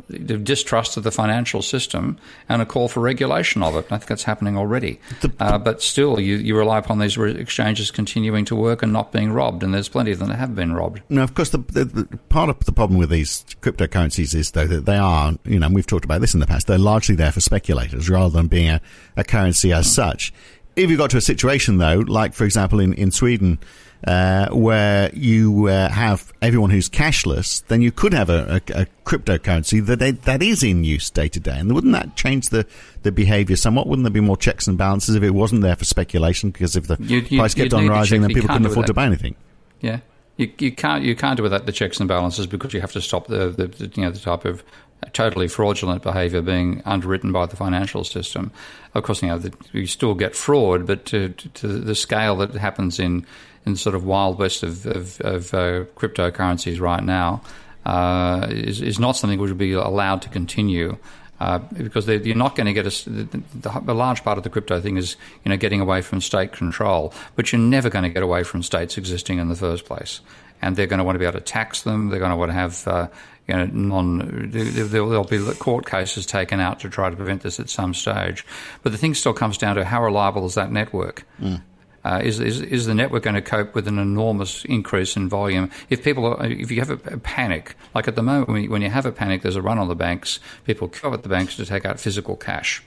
the 0.07 0.37
distrust 0.37 0.97
of 0.97 1.03
the 1.03 1.11
financial 1.11 1.61
system 1.61 2.17
and 2.47 2.61
a 2.61 2.65
call 2.65 2.87
for 2.87 2.99
regulation 2.99 3.63
of 3.63 3.75
it. 3.75 3.85
I 3.91 3.97
think 3.97 4.07
that's 4.07 4.23
happening 4.23 4.57
already. 4.57 4.99
Uh, 5.39 5.57
but 5.57 5.81
still, 5.81 6.19
you, 6.19 6.35
you 6.37 6.57
rely 6.57 6.77
upon 6.77 6.99
these 6.99 7.17
exchanges 7.17 7.91
continuing 7.91 8.45
to 8.45 8.55
work 8.55 8.83
and 8.83 8.93
not 8.93 9.11
being 9.11 9.31
robbed, 9.31 9.63
and 9.63 9.73
there's 9.73 9.89
plenty 9.89 10.11
of 10.11 10.19
them 10.19 10.29
that 10.29 10.37
have 10.37 10.55
been 10.55 10.73
robbed. 10.73 11.01
Now, 11.09 11.23
of 11.23 11.33
course, 11.33 11.49
the, 11.49 11.59
the, 11.59 11.85
the, 11.85 12.17
part 12.29 12.49
of 12.49 12.59
the 12.65 12.71
problem 12.71 12.99
with 12.99 13.09
these 13.09 13.43
cryptocurrencies 13.61 14.35
is, 14.35 14.51
though, 14.51 14.67
that 14.67 14.85
they 14.85 14.97
are, 14.97 15.33
you 15.45 15.59
know, 15.59 15.67
and 15.67 15.75
we've 15.75 15.87
talked 15.87 16.05
about 16.05 16.21
this 16.21 16.33
in 16.33 16.39
the 16.39 16.47
past, 16.47 16.67
they're 16.67 16.77
largely 16.77 17.15
there 17.15 17.31
for 17.31 17.41
speculators 17.41 18.09
rather 18.09 18.35
than 18.35 18.47
being 18.47 18.69
a, 18.69 18.81
a 19.17 19.23
currency 19.23 19.71
as 19.71 19.91
such. 19.91 20.33
If 20.75 20.89
you 20.89 20.97
got 20.97 21.09
to 21.11 21.17
a 21.17 21.21
situation, 21.21 21.77
though, 21.77 22.03
like, 22.07 22.33
for 22.33 22.45
example, 22.45 22.79
in, 22.79 22.93
in 22.93 23.11
Sweden, 23.11 23.59
uh, 24.07 24.49
where 24.49 25.11
you 25.13 25.67
uh, 25.67 25.89
have 25.89 26.31
everyone 26.41 26.69
who's 26.69 26.89
cashless, 26.89 27.65
then 27.67 27.81
you 27.81 27.91
could 27.91 28.13
have 28.13 28.29
a, 28.29 28.61
a, 28.69 28.81
a 28.81 28.87
cryptocurrency 29.05 29.85
that 29.85 30.23
that 30.23 30.41
is 30.41 30.63
in 30.63 30.83
use 30.83 31.09
day 31.09 31.27
to 31.27 31.39
day. 31.39 31.57
And 31.57 31.73
wouldn't 31.73 31.93
that 31.93 32.15
change 32.15 32.49
the, 32.49 32.65
the 33.03 33.11
behavior 33.11 33.55
somewhat? 33.55 33.87
Wouldn't 33.87 34.05
there 34.05 34.11
be 34.11 34.21
more 34.21 34.37
checks 34.37 34.67
and 34.67 34.77
balances 34.77 35.15
if 35.15 35.23
it 35.23 35.31
wasn't 35.31 35.61
there 35.61 35.75
for 35.75 35.85
speculation? 35.85 36.51
Because 36.51 36.75
if 36.75 36.87
the 36.87 36.97
you, 36.99 37.19
you, 37.19 37.39
price 37.39 37.53
kept 37.53 37.73
on 37.73 37.87
rising, 37.87 38.21
then 38.21 38.33
people 38.33 38.49
couldn't 38.49 38.67
afford 38.67 38.87
to 38.87 38.93
buy 38.93 39.05
anything. 39.05 39.35
Yeah. 39.81 39.99
You, 40.39 40.49
you 40.57 40.71
can't 40.71 41.03
you 41.03 41.17
can't 41.17 41.35
do 41.35 41.43
without 41.43 41.65
the 41.65 41.73
checks 41.73 41.99
and 41.99 42.07
balances 42.07 42.47
because 42.47 42.73
you 42.73 42.79
have 42.79 42.93
to 42.93 43.01
stop 43.01 43.27
the, 43.27 43.49
the, 43.49 43.91
you 43.93 44.03
know 44.03 44.09
the 44.09 44.19
type 44.19 44.45
of 44.45 44.63
totally 45.11 45.49
fraudulent 45.49 46.01
behaviour 46.01 46.41
being 46.41 46.81
underwritten 46.85 47.33
by 47.33 47.45
the 47.45 47.57
financial 47.57 48.05
system. 48.05 48.49
Of 48.93 49.03
course, 49.03 49.21
you 49.21 49.27
know 49.27 49.37
the, 49.37 49.53
you 49.73 49.85
still 49.85 50.15
get 50.15 50.37
fraud, 50.37 50.87
but 50.87 51.05
to, 51.07 51.29
to 51.55 51.67
the 51.67 51.93
scale 51.93 52.37
that 52.37 52.53
happens 52.53 52.99
in 52.99 53.25
in 53.65 53.75
sort 53.75 53.95
of 53.95 54.05
wild 54.05 54.39
west 54.39 54.63
of, 54.63 54.85
of, 54.85 55.19
of 55.19 55.53
uh, 55.53 55.83
cryptocurrencies 55.97 56.79
right 56.79 57.03
now 57.03 57.41
uh, 57.85 58.47
is, 58.49 58.81
is 58.81 58.97
not 58.97 59.17
something 59.17 59.39
which 59.39 59.49
would 59.49 59.57
be 59.57 59.73
allowed 59.73 60.21
to 60.21 60.29
continue. 60.29 60.97
Uh, 61.39 61.59
because 61.73 62.05
you're 62.07 62.35
not 62.35 62.55
going 62.55 62.67
to 62.67 62.73
get 62.73 62.85
a, 62.85 63.09
the, 63.09 63.41
the, 63.85 63.95
large 63.95 64.23
part 64.25 64.37
of 64.37 64.43
the 64.43 64.49
crypto 64.49 64.81
thing 64.81 64.97
is 64.97 65.15
you 65.45 65.49
know 65.49 65.55
getting 65.55 65.79
away 65.79 66.01
from 66.01 66.19
state 66.19 66.51
control, 66.51 67.13
but 67.37 67.51
you're 67.51 67.61
never 67.61 67.89
going 67.89 68.03
to 68.03 68.09
get 68.09 68.21
away 68.21 68.43
from 68.43 68.61
states 68.61 68.97
existing 68.97 69.39
in 69.39 69.47
the 69.47 69.55
first 69.55 69.85
place, 69.85 70.19
and 70.61 70.75
they're 70.75 70.87
going 70.87 70.97
to 70.97 71.03
want 71.03 71.15
to 71.15 71.19
be 71.19 71.25
able 71.25 71.39
to 71.39 71.45
tax 71.45 71.83
them. 71.83 72.09
They're 72.09 72.19
going 72.19 72.31
to 72.31 72.35
want 72.35 72.49
to 72.49 72.55
have 72.55 72.87
uh, 72.87 73.07
you 73.47 73.55
know 73.55 73.65
non 73.67 74.49
there'll 74.51 75.23
be 75.23 75.39
court 75.59 75.85
cases 75.85 76.25
taken 76.25 76.59
out 76.59 76.81
to 76.81 76.89
try 76.89 77.09
to 77.09 77.15
prevent 77.15 77.41
this 77.41 77.57
at 77.57 77.69
some 77.69 77.93
stage, 77.93 78.45
but 78.83 78.91
the 78.91 78.97
thing 78.97 79.13
still 79.13 79.33
comes 79.33 79.57
down 79.57 79.77
to 79.77 79.85
how 79.85 80.03
reliable 80.03 80.45
is 80.45 80.55
that 80.55 80.73
network. 80.73 81.25
Mm. 81.41 81.61
Uh, 82.03 82.21
is, 82.23 82.39
is, 82.39 82.61
is 82.61 82.85
the 82.85 82.95
network 82.95 83.23
going 83.23 83.35
to 83.35 83.41
cope 83.41 83.75
with 83.75 83.87
an 83.87 83.99
enormous 83.99 84.63
increase 84.65 85.15
in 85.17 85.27
volume? 85.27 85.69
If 85.89 86.03
people, 86.03 86.25
are, 86.25 86.45
if 86.45 86.71
you 86.71 86.79
have 86.79 86.89
a, 86.89 87.13
a 87.13 87.17
panic, 87.17 87.75
like 87.93 88.07
at 88.07 88.15
the 88.15 88.23
moment 88.23 88.47
when 88.47 88.63
you, 88.63 88.69
when 88.69 88.81
you, 88.81 88.89
have 88.89 89.05
a 89.05 89.11
panic, 89.11 89.41
there's 89.41 89.55
a 89.55 89.61
run 89.61 89.77
on 89.77 89.87
the 89.87 89.95
banks. 89.95 90.39
People 90.65 90.87
queue 90.87 91.13
at 91.13 91.23
the 91.23 91.29
banks 91.29 91.55
to 91.57 91.65
take 91.65 91.85
out 91.85 91.99
physical 91.99 92.35
cash. 92.35 92.83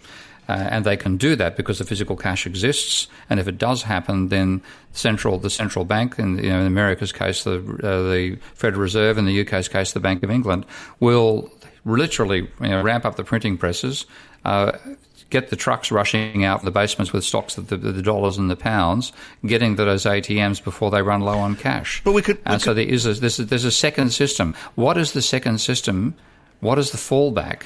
Uh, 0.49 0.55
and 0.55 0.85
they 0.85 0.97
can 0.97 1.17
do 1.17 1.37
that 1.37 1.57
because 1.57 1.79
the 1.79 1.85
physical 1.85 2.17
cash 2.17 2.47
exists. 2.47 3.07
And 3.31 3.39
if 3.39 3.47
it 3.47 3.59
does 3.59 3.85
happen, 3.85 4.29
then 4.29 4.61
central 4.93 5.39
the 5.39 5.51
central 5.51 5.85
bank, 5.85 6.19
in, 6.19 6.39
you 6.39 6.51
know, 6.51 6.61
in 6.61 6.67
America's 6.67 7.13
case, 7.13 7.45
the 7.45 7.59
uh, 7.59 8.11
the 8.11 8.39
Federal 8.55 8.83
Reserve, 8.83 9.19
in 9.19 9.27
the 9.27 9.41
UK's 9.43 9.69
case, 9.69 9.93
the 9.93 10.01
Bank 10.01 10.25
of 10.25 10.31
England, 10.31 10.67
will 10.99 11.51
literally 11.85 12.49
you 12.61 12.69
know, 12.69 12.83
ramp 12.83 13.05
up 13.05 13.17
the 13.17 13.25
printing 13.25 13.57
presses. 13.57 14.05
Uh, 14.45 14.73
get 15.33 15.49
the 15.49 15.57
trucks 15.57 15.91
rushing 15.91 16.45
out 16.45 16.63
the 16.63 16.71
basements 16.71 17.13
with 17.13 17.25
stocks 17.25 17.59
of 17.59 17.69
the, 17.69 17.77
the, 17.77 18.03
dollars 18.03 18.39
and 18.39 18.51
the 18.51 18.57
pounds, 18.57 19.13
getting 19.45 19.75
to 19.77 19.85
those 19.85 20.05
ATMs 20.05 20.63
before 20.63 20.91
they 20.91 21.03
run 21.03 21.23
low 21.23 21.39
on 21.39 21.57
cash. 21.57 22.03
But 22.05 22.13
we 22.13 22.23
could, 22.23 22.37
we 22.37 22.43
and 22.45 22.63
so 22.63 22.75
there 22.75 22.87
is 22.87 23.07
a, 23.07 23.15
there's, 23.15 23.39
a, 23.39 23.45
there's 23.45 23.65
a 23.65 23.73
second 23.73 24.11
system. 24.11 24.55
What 24.75 24.99
is 24.99 25.13
the 25.13 25.23
second 25.23 25.59
system? 25.59 26.15
What 26.61 26.79
is 26.79 26.93
the 26.93 26.99
fallback? 26.99 27.65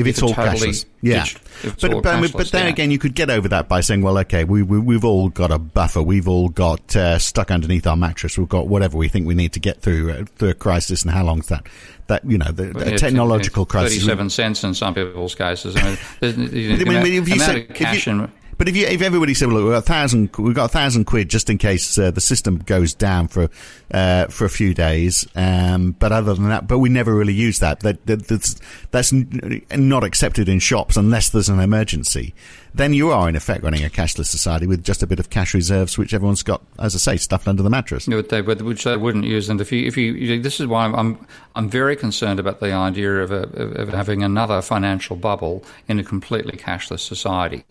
if 0.00 0.06
it's 0.06 0.22
all 0.22 0.32
totally 0.32 0.68
cashless. 0.68 0.84
Yeah, 1.02 1.24
it's 1.62 1.82
but 1.82 1.92
all 1.92 2.00
but, 2.00 2.16
cashless, 2.16 2.32
but 2.32 2.50
then 2.50 2.64
yeah. 2.64 2.70
again, 2.70 2.90
you 2.90 2.98
could 2.98 3.14
get 3.14 3.30
over 3.30 3.48
that 3.48 3.68
by 3.68 3.80
saying, 3.80 4.02
well, 4.02 4.18
okay, 4.18 4.44
we, 4.44 4.62
we 4.62 4.78
we've 4.78 5.04
all 5.04 5.28
got 5.28 5.50
a 5.50 5.58
buffer, 5.58 6.02
we've 6.02 6.28
all 6.28 6.48
got 6.48 6.96
uh, 6.96 7.18
stuck 7.18 7.50
underneath 7.50 7.86
our 7.86 7.96
mattress, 7.96 8.38
we've 8.38 8.48
got 8.48 8.68
whatever 8.68 8.96
we 8.96 9.08
think 9.08 9.26
we 9.26 9.34
need 9.34 9.52
to 9.52 9.60
get 9.60 9.82
through 9.82 10.10
uh, 10.10 10.24
through 10.36 10.50
a 10.50 10.54
crisis, 10.54 11.02
and 11.02 11.10
how 11.10 11.24
long's 11.24 11.48
that? 11.48 11.66
That 12.10 12.24
you 12.24 12.38
know, 12.38 12.50
the, 12.50 12.64
the 12.72 12.98
technological 12.98 13.64
crisis. 13.64 13.94
Thirty-seven 13.98 14.30
cents 14.30 14.64
in 14.64 14.74
some 14.74 14.94
people's 14.94 15.36
cases. 15.36 15.76
I 15.76 15.82
mean, 15.84 15.98
there's- 16.18 16.34
the 16.36 16.44
But 16.44 16.50
I 16.50 16.84
mean, 16.84 16.88
amount- 16.88 17.06
if 17.06 17.28
you 17.28 17.34
amount 17.34 17.40
said- 17.40 17.56
of 17.70 17.80
if 17.80 18.06
you- 18.06 18.12
in- 18.12 18.32
But 18.60 18.68
if 18.68 18.76
you, 18.76 18.86
if 18.86 19.00
everybody 19.00 19.32
said, 19.32 19.48
look, 19.48 19.64
we've 19.64 19.72
got 19.72 19.78
a 19.78 19.80
thousand, 19.80 20.36
we've 20.36 20.54
got 20.54 20.66
a 20.66 20.68
thousand 20.68 21.06
quid 21.06 21.30
just 21.30 21.48
in 21.48 21.56
case 21.56 21.96
uh, 21.96 22.10
the 22.10 22.20
system 22.20 22.58
goes 22.58 22.92
down 22.92 23.28
for 23.28 23.48
uh, 23.90 24.26
for 24.26 24.44
a 24.44 24.50
few 24.50 24.74
days, 24.74 25.26
um, 25.34 25.92
but 25.92 26.12
other 26.12 26.34
than 26.34 26.50
that, 26.50 26.68
but 26.68 26.78
we 26.78 26.90
never 26.90 27.14
really 27.14 27.32
use 27.32 27.60
that. 27.60 27.80
That, 27.80 28.04
that 28.04 28.28
that's 28.28 28.60
that's 28.90 29.14
not 29.14 30.04
accepted 30.04 30.46
in 30.46 30.58
shops 30.58 30.98
unless 30.98 31.30
there's 31.30 31.48
an 31.48 31.58
emergency. 31.58 32.34
Then 32.74 32.92
you 32.92 33.10
are 33.12 33.30
in 33.30 33.34
effect 33.34 33.64
running 33.64 33.82
a 33.82 33.88
cashless 33.88 34.26
society 34.26 34.66
with 34.66 34.84
just 34.84 35.02
a 35.02 35.06
bit 35.06 35.18
of 35.18 35.30
cash 35.30 35.54
reserves, 35.54 35.96
which 35.96 36.12
everyone's 36.12 36.42
got, 36.42 36.62
as 36.78 36.94
I 36.94 36.98
say, 36.98 37.16
stuffed 37.16 37.48
under 37.48 37.62
the 37.62 37.70
mattress. 37.70 38.06
But 38.06 38.28
they, 38.28 38.42
which 38.42 38.84
they 38.84 38.96
wouldn't 38.98 39.24
use. 39.24 39.48
And 39.48 39.60
if 39.62 39.72
you, 39.72 39.86
if 39.86 39.96
you, 39.96 40.40
this 40.40 40.60
is 40.60 40.66
why 40.66 40.84
I'm, 40.84 41.26
I'm, 41.56 41.70
very 41.70 41.96
concerned 41.96 42.38
about 42.38 42.60
the 42.60 42.72
idea 42.72 43.22
of, 43.22 43.32
a, 43.32 43.42
of 43.80 43.88
having 43.88 44.22
another 44.22 44.60
financial 44.60 45.16
bubble 45.16 45.64
in 45.88 45.98
a 45.98 46.04
completely 46.04 46.58
cashless 46.58 47.00
society, 47.00 47.64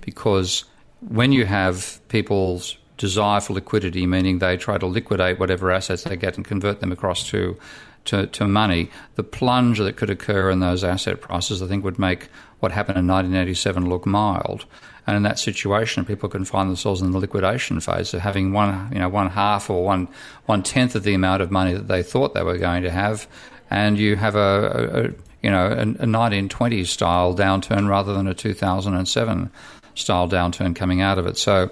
because 0.00 0.64
when 1.08 1.32
you 1.32 1.46
have 1.46 2.00
people's 2.08 2.76
desire 2.96 3.40
for 3.40 3.54
liquidity, 3.54 4.06
meaning 4.06 4.38
they 4.38 4.56
try 4.56 4.76
to 4.78 4.86
liquidate 4.86 5.38
whatever 5.38 5.70
assets 5.70 6.04
they 6.04 6.16
get 6.16 6.36
and 6.36 6.46
convert 6.46 6.80
them 6.80 6.92
across 6.92 7.28
to. 7.28 7.58
To, 8.06 8.26
to 8.28 8.48
money, 8.48 8.90
the 9.16 9.22
plunge 9.22 9.78
that 9.78 9.96
could 9.96 10.08
occur 10.08 10.50
in 10.50 10.60
those 10.60 10.82
asset 10.82 11.20
prices, 11.20 11.60
I 11.60 11.66
think, 11.66 11.84
would 11.84 11.98
make 11.98 12.28
what 12.58 12.72
happened 12.72 12.96
in 12.96 13.06
1987 13.06 13.90
look 13.90 14.06
mild. 14.06 14.64
And 15.06 15.16
in 15.16 15.22
that 15.24 15.38
situation, 15.38 16.04
people 16.04 16.28
can 16.28 16.46
find 16.46 16.68
themselves 16.70 17.02
in 17.02 17.10
the 17.10 17.18
liquidation 17.18 17.78
phase 17.80 18.14
of 18.14 18.20
having 18.20 18.52
one, 18.52 18.90
you 18.92 19.00
know, 19.00 19.08
one 19.08 19.28
half 19.28 19.68
or 19.68 19.84
one 19.84 20.08
one 20.46 20.62
tenth 20.62 20.94
of 20.94 21.02
the 21.02 21.14
amount 21.14 21.42
of 21.42 21.50
money 21.50 21.74
that 21.74 21.88
they 21.88 22.02
thought 22.02 22.32
they 22.32 22.42
were 22.42 22.58
going 22.58 22.82
to 22.84 22.90
have, 22.90 23.28
and 23.70 23.98
you 23.98 24.16
have 24.16 24.34
a, 24.34 25.12
a 25.12 25.29
you 25.42 25.50
know 25.50 25.66
a, 25.66 25.82
a 25.82 26.06
1920s 26.06 26.86
style 26.86 27.34
downturn 27.34 27.88
rather 27.88 28.14
than 28.14 28.26
a 28.26 28.34
2007 28.34 29.50
style 29.94 30.28
downturn 30.28 30.74
coming 30.74 31.00
out 31.00 31.18
of 31.18 31.26
it. 31.26 31.36
So, 31.36 31.70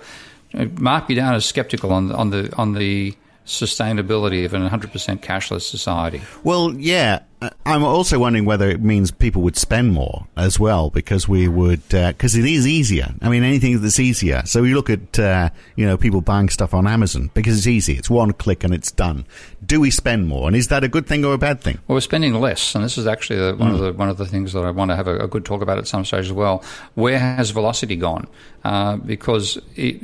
mark 0.79 1.09
me 1.09 1.15
down 1.15 1.35
as 1.35 1.47
skeptical 1.47 1.93
on 1.93 2.13
on 2.13 2.31
the 2.31 2.55
on 2.57 2.75
the 2.75 3.15
sustainability 3.47 4.45
of 4.45 4.53
an 4.53 4.69
100% 4.69 5.21
cashless 5.21 5.63
society. 5.63 6.21
Well, 6.45 6.75
yeah. 6.75 7.21
I- 7.40 7.50
I'm 7.66 7.85
also 7.85 8.18
wondering 8.18 8.45
whether 8.47 8.68
it 8.68 8.83
means 8.83 9.11
people 9.11 9.42
would 9.42 9.57
spend 9.57 9.92
more 9.92 10.26
as 10.37 10.59
well 10.59 10.90
because 10.90 11.28
we 11.28 11.47
would, 11.47 11.87
because 11.88 12.35
it 12.35 12.45
is 12.45 12.66
easier. 12.66 13.14
I 13.23 13.28
mean, 13.28 13.42
anything 13.45 13.80
that's 13.80 14.00
easier. 14.00 14.42
So 14.45 14.64
you 14.64 14.75
look 14.75 14.90
at, 14.90 15.18
uh, 15.18 15.50
you 15.76 15.87
know, 15.87 15.97
people 15.97 16.21
buying 16.21 16.49
stuff 16.49 16.75
on 16.75 16.87
Amazon 16.87 17.30
because 17.35 17.57
it's 17.59 17.66
easy. 17.66 17.92
It's 17.95 18.11
one 18.11 18.33
click 18.33 18.64
and 18.64 18.75
it's 18.75 18.90
done. 18.90 19.25
Do 19.64 19.80
we 19.80 19.90
spend 19.90 20.26
more? 20.26 20.49
And 20.49 20.57
is 20.57 20.68
that 20.68 20.83
a 20.83 20.88
good 20.88 21.07
thing 21.07 21.25
or 21.25 21.35
a 21.35 21.38
bad 21.38 21.61
thing? 21.61 21.78
Well, 21.87 21.95
we're 21.97 22.00
spending 22.00 22.35
less, 22.35 22.75
and 22.75 22.83
this 22.83 22.99
is 22.99 23.07
actually 23.07 23.38
the, 23.38 23.54
one 23.57 23.71
of 23.73 23.78
the 23.78 23.92
one 23.92 24.09
of 24.09 24.16
the 24.16 24.26
things 24.26 24.52
that 24.54 24.64
I 24.64 24.71
want 24.71 24.90
to 24.90 24.97
have 24.97 25.07
a, 25.07 25.18
a 25.18 25.28
good 25.28 25.45
talk 25.45 25.62
about 25.62 25.78
at 25.78 25.87
some 25.87 26.04
stage 26.04 26.26
as 26.26 26.33
well. 26.33 26.64
Where 26.95 27.18
has 27.18 27.50
velocity 27.50 27.97
gone? 27.97 28.26
Uh, 28.64 28.97
because 28.97 29.59
it, 29.76 29.99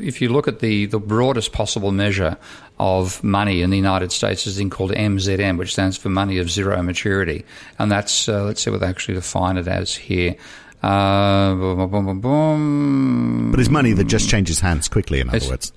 if 0.00 0.20
you 0.22 0.28
look 0.30 0.48
at 0.48 0.60
the 0.60 0.86
the 0.86 0.98
broadest 1.00 1.52
possible 1.52 1.90
measure 1.92 2.36
of 2.78 3.22
money 3.24 3.62
in 3.62 3.70
the 3.70 3.76
United 3.76 4.12
States 4.12 4.46
is 4.46 4.56
a 4.56 4.58
thing 4.58 4.70
called 4.70 4.92
MZM, 4.92 5.58
which 5.58 5.72
stands 5.72 5.96
for 5.96 6.08
money 6.08 6.38
of 6.38 6.50
zero 6.50 6.82
maturity, 6.82 7.44
and 7.78 7.90
that's 7.90 8.28
uh, 8.28 8.44
let's 8.44 8.62
see 8.62 8.70
what 8.70 8.80
they 8.80 8.86
actually 8.86 9.14
define 9.14 9.56
it 9.56 9.68
as 9.68 9.94
here. 9.94 10.36
Uh, 10.82 11.54
boom, 11.54 11.76
boom, 11.76 11.90
boom, 11.90 12.06
boom, 12.06 12.20
boom. 12.20 13.50
But 13.50 13.60
it's 13.60 13.70
money 13.70 13.92
that 13.92 14.04
just 14.04 14.28
changes 14.28 14.60
hands 14.60 14.88
quickly, 14.88 15.20
in 15.20 15.28
other 15.28 15.48
words. 15.48 15.72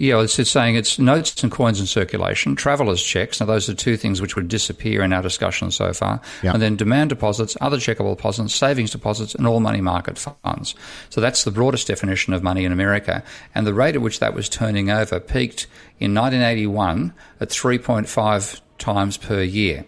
Yeah, 0.00 0.22
it's, 0.22 0.38
it's 0.38 0.50
saying 0.50 0.76
it's 0.76 0.98
notes 0.98 1.42
and 1.42 1.52
coins 1.52 1.78
in 1.78 1.84
circulation, 1.84 2.56
traveller's 2.56 3.02
checks. 3.02 3.38
Now, 3.38 3.44
those 3.44 3.68
are 3.68 3.74
two 3.74 3.98
things 3.98 4.22
which 4.22 4.34
would 4.34 4.48
disappear 4.48 5.02
in 5.02 5.12
our 5.12 5.20
discussion 5.20 5.70
so 5.70 5.92
far. 5.92 6.22
And 6.54 6.62
then 6.62 6.74
demand 6.74 7.10
deposits, 7.10 7.54
other 7.60 7.76
checkable 7.76 8.16
deposits, 8.16 8.54
savings 8.54 8.92
deposits, 8.92 9.34
and 9.34 9.46
all 9.46 9.60
money 9.60 9.82
market 9.82 10.16
funds. 10.16 10.74
So 11.10 11.20
that's 11.20 11.44
the 11.44 11.50
broadest 11.50 11.86
definition 11.86 12.32
of 12.32 12.42
money 12.42 12.64
in 12.64 12.72
America. 12.72 13.22
And 13.54 13.66
the 13.66 13.74
rate 13.74 13.94
at 13.94 14.00
which 14.00 14.20
that 14.20 14.32
was 14.32 14.48
turning 14.48 14.90
over 14.90 15.20
peaked 15.20 15.66
in 15.98 16.14
1981 16.14 17.12
at 17.38 17.50
3.5 17.50 18.60
times 18.78 19.18
per 19.18 19.42
year. 19.42 19.84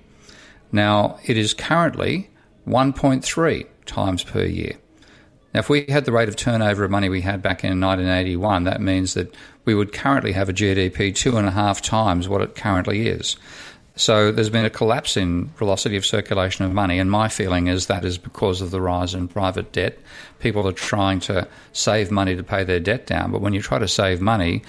Now, 0.73 1.21
it 1.25 1.39
is 1.39 1.55
currently 1.55 2.29
1.3 2.69 3.67
times 3.87 4.25
per 4.25 4.45
year. 4.45 4.75
Now, 5.55 5.61
if 5.61 5.69
we 5.69 5.85
had 5.89 6.07
the 6.07 6.13
rate 6.13 6.29
of 6.29 6.37
turnover 6.37 6.85
of 6.85 6.91
money 6.91 7.09
we 7.09 7.21
had 7.21 7.43
back 7.43 7.63
in 7.63 7.81
1981, 7.81 8.65
that 8.65 8.81
means 8.81 9.15
that 9.15 9.35
we 9.65 9.75
would 9.75 9.93
currently 9.93 10.33
have 10.33 10.49
a 10.49 10.53
GDP 10.53 11.15
two 11.15 11.37
and 11.37 11.47
a 11.47 11.53
half 11.53 11.81
times 11.81 12.29
what 12.29 12.43
it 12.43 12.55
currently 12.55 13.09
is. 13.09 13.37
So 13.95 14.33
there's 14.33 14.51
been 14.51 14.65
a 14.65 14.71
collapse 14.71 15.17
in 15.17 15.49
velocity 15.57 15.97
of 15.97 16.07
circulation 16.07 16.65
of 16.65 16.73
money, 16.73 16.99
and 16.99 17.11
my 17.11 17.29
feeling 17.29 17.67
is 17.67 17.87
that 17.87 18.05
is 18.05 18.17
because 18.17 18.63
of 18.63 18.71
the 18.71 18.81
rise 18.81 19.15
in 19.15 19.29
private 19.29 19.71
debt. 19.73 19.99
People 20.39 20.67
are 20.67 20.73
trying 20.73 21.21
to 21.21 21.47
save 21.73 22.11
money 22.11 22.35
to 22.35 22.43
pay 22.43 22.65
their 22.65 22.81
debt 22.81 23.07
down, 23.07 23.31
but 23.31 23.43
when 23.43 23.53
you 23.53 23.61
try 23.61 23.79
to 23.79 23.89
save 23.89 24.21
money, 24.21 24.63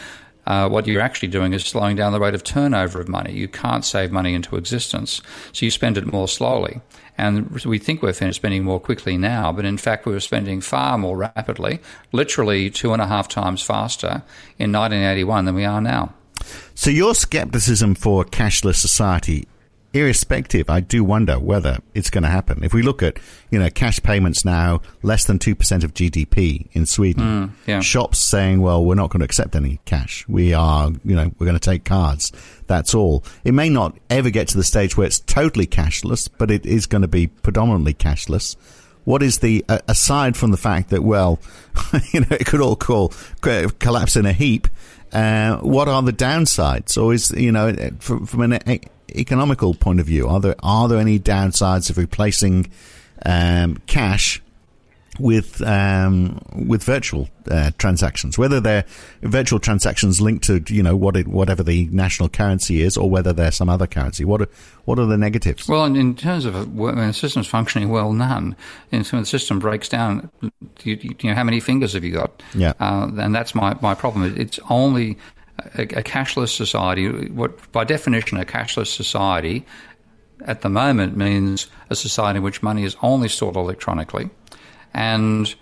uh, 0.46 0.68
what 0.68 0.88
you're 0.88 1.02
actually 1.02 1.30
doing 1.30 1.54
is 1.54 1.64
slowing 1.64 1.96
down 1.96 2.12
the 2.12 2.20
rate 2.20 2.36
of 2.36 2.44
turnover 2.44 3.00
of 3.00 3.08
money. 3.08 3.32
You 3.32 3.48
can't 3.48 3.86
save 3.86 4.12
money 4.12 4.34
into 4.34 4.58
existence, 4.58 5.22
so 5.54 5.66
you 5.66 5.72
spend 5.72 5.98
it 5.98 6.12
more 6.12 6.28
slowly. 6.28 6.82
And 7.18 7.50
we 7.66 7.78
think 7.78 8.02
we're 8.02 8.14
spending 8.14 8.64
more 8.64 8.80
quickly 8.80 9.18
now, 9.18 9.52
but 9.52 9.66
in 9.66 9.78
fact, 9.78 10.06
we 10.06 10.14
were 10.14 10.20
spending 10.20 10.62
far 10.62 10.98
more 10.98 11.16
rapidly, 11.16 11.80
literally 12.12 12.70
two 12.70 12.92
and 12.94 13.02
a 13.02 13.08
half 13.08 13.28
times 13.28 13.62
faster 13.62 14.24
in 14.58 14.72
1981 14.72 15.46
than 15.46 15.56
we 15.56 15.66
are 15.66 15.82
now. 15.82 16.14
So 16.76 16.90
your 16.90 17.14
skepticism 17.14 17.96
for 17.96 18.26
cashless 18.26 18.76
society, 18.76 19.48
irrespective, 19.94 20.70
I 20.70 20.80
do 20.80 21.04
wonder 21.04 21.40
whether 21.40 21.80
it's 21.94 22.10
going 22.10 22.24
to 22.24 22.30
happen. 22.30 22.64
If 22.64 22.74
we 22.74 22.82
look 22.82 23.04
at, 23.04 23.18
you 23.52 23.60
know, 23.60 23.70
cash 23.70 24.02
payments 24.02 24.44
now, 24.44 24.82
less 25.04 25.26
than 25.26 25.40
2% 25.40 25.84
of 25.84 25.94
GDP 25.94 26.68
in 26.74 26.86
Sweden. 26.86 27.56
yeah. 27.68 27.80
Shops 27.80 28.20
saying, 28.20 28.62
well, 28.62 28.84
we're 28.84 28.96
not 28.96 29.12
going 29.12 29.20
to 29.20 29.26
accept 29.26 29.56
any 29.56 29.80
cash. 29.86 30.28
We 30.28 30.54
are, 30.54 30.92
you 31.06 31.16
know, 31.16 31.32
we're 31.38 31.46
going 31.46 31.60
to 31.60 31.70
take 31.70 31.86
cards. 31.86 32.32
That's 32.68 32.96
all. 32.96 33.24
It 33.44 33.54
may 33.54 33.70
not 33.70 33.98
ever 34.10 34.30
get 34.30 34.48
to 34.50 34.58
the 34.58 34.64
stage 34.64 34.98
where 34.98 35.06
it's 35.06 35.20
totally 35.20 35.68
cashless, 35.68 36.30
but 36.38 36.50
it 36.50 36.66
is 36.66 36.88
going 36.88 37.04
to 37.04 37.08
be 37.08 37.28
predominantly 37.28 37.94
cashless. 37.94 38.56
What 39.04 39.22
is 39.22 39.40
the, 39.40 39.64
uh, 39.70 39.80
aside 39.88 40.38
from 40.38 40.52
the 40.52 40.58
fact 40.58 40.90
that, 40.90 41.04
well, 41.04 41.40
you 42.14 42.22
know, 42.22 42.28
it 42.32 42.46
could 42.46 42.62
all 42.62 42.76
call, 42.76 43.14
collapse 43.42 44.16
in 44.16 44.26
a 44.26 44.34
heap, 44.34 44.68
uh, 45.12 45.58
what 45.58 45.88
are 45.88 46.02
the 46.02 46.14
downsides? 46.14 47.02
Or 47.02 47.14
is, 47.14 47.30
you 47.32 47.52
know, 47.52 47.76
from, 48.00 48.26
from 48.26 48.42
an 48.42 48.54
economical 49.20 49.74
point 49.74 50.00
of 50.00 50.06
view, 50.06 50.28
are 50.28 50.40
there, 50.40 50.56
are 50.64 50.88
there 50.88 51.00
any 51.00 51.20
downsides 51.20 51.90
of 51.90 51.98
replacing, 51.98 52.72
um, 53.26 53.78
cash 53.88 54.42
with 55.20 55.62
um, 55.62 56.40
with 56.68 56.84
virtual 56.84 57.30
uh, 57.50 57.72
transactions, 57.78 58.38
whether 58.38 58.60
they're 58.60 58.86
virtual 59.22 59.60
transactions 59.60 60.20
linked 60.20 60.46
to 60.46 60.64
you 60.68 60.82
know 60.82 60.96
what 60.96 61.16
it, 61.16 61.28
whatever 61.28 61.62
the 61.64 61.88
national 61.92 62.30
currency 62.30 62.82
is, 62.82 62.98
or 62.98 63.10
whether 63.10 63.34
they're 63.34 63.52
some 63.52 63.70
other 63.70 63.88
currency. 63.88 64.26
What 64.26 64.42
are, 64.42 64.48
what 64.86 65.00
are 65.00 65.06
the 65.06 65.18
negatives? 65.18 65.68
Well, 65.68 65.86
in, 65.86 66.16
terms 66.16 66.46
of 66.46 66.56
a, 66.56 66.64
when 66.64 66.98
a 66.98 67.14
system's 67.14 67.48
functioning 67.48 67.90
well, 67.90 68.12
none. 68.12 68.56
And 68.92 69.06
so 69.06 69.18
when 69.18 69.24
the 69.24 69.28
system 69.28 69.60
breaks 69.60 69.88
down, 69.88 70.30
you, 70.84 70.98
you 71.02 71.16
know, 71.30 71.36
how 71.36 71.44
many 71.44 71.60
fingers 71.60 71.94
have 71.94 72.04
you 72.04 72.14
got? 72.14 72.42
Yeah. 72.54 72.74
Uh, 72.80 73.12
and 73.18 73.34
that's 73.34 73.54
my, 73.54 73.78
my 73.82 73.96
problem. 73.96 74.36
It's 74.38 74.60
only 74.70 75.18
a, 75.78 75.82
a 75.84 76.04
cashless 76.04 76.50
society. 76.56 77.30
What 77.30 77.72
by 77.72 77.84
definition, 77.84 78.38
a 78.40 78.46
cashless 78.46 78.88
society 78.88 79.66
at 80.46 80.62
the 80.62 80.70
moment 80.70 81.16
means 81.16 81.68
a 81.90 81.96
society 81.96 82.38
in 82.38 82.44
which 82.44 82.62
money 82.64 82.84
is 82.84 82.96
only 83.02 83.28
stored 83.30 83.56
electronically, 83.56 84.30
and 84.94 85.54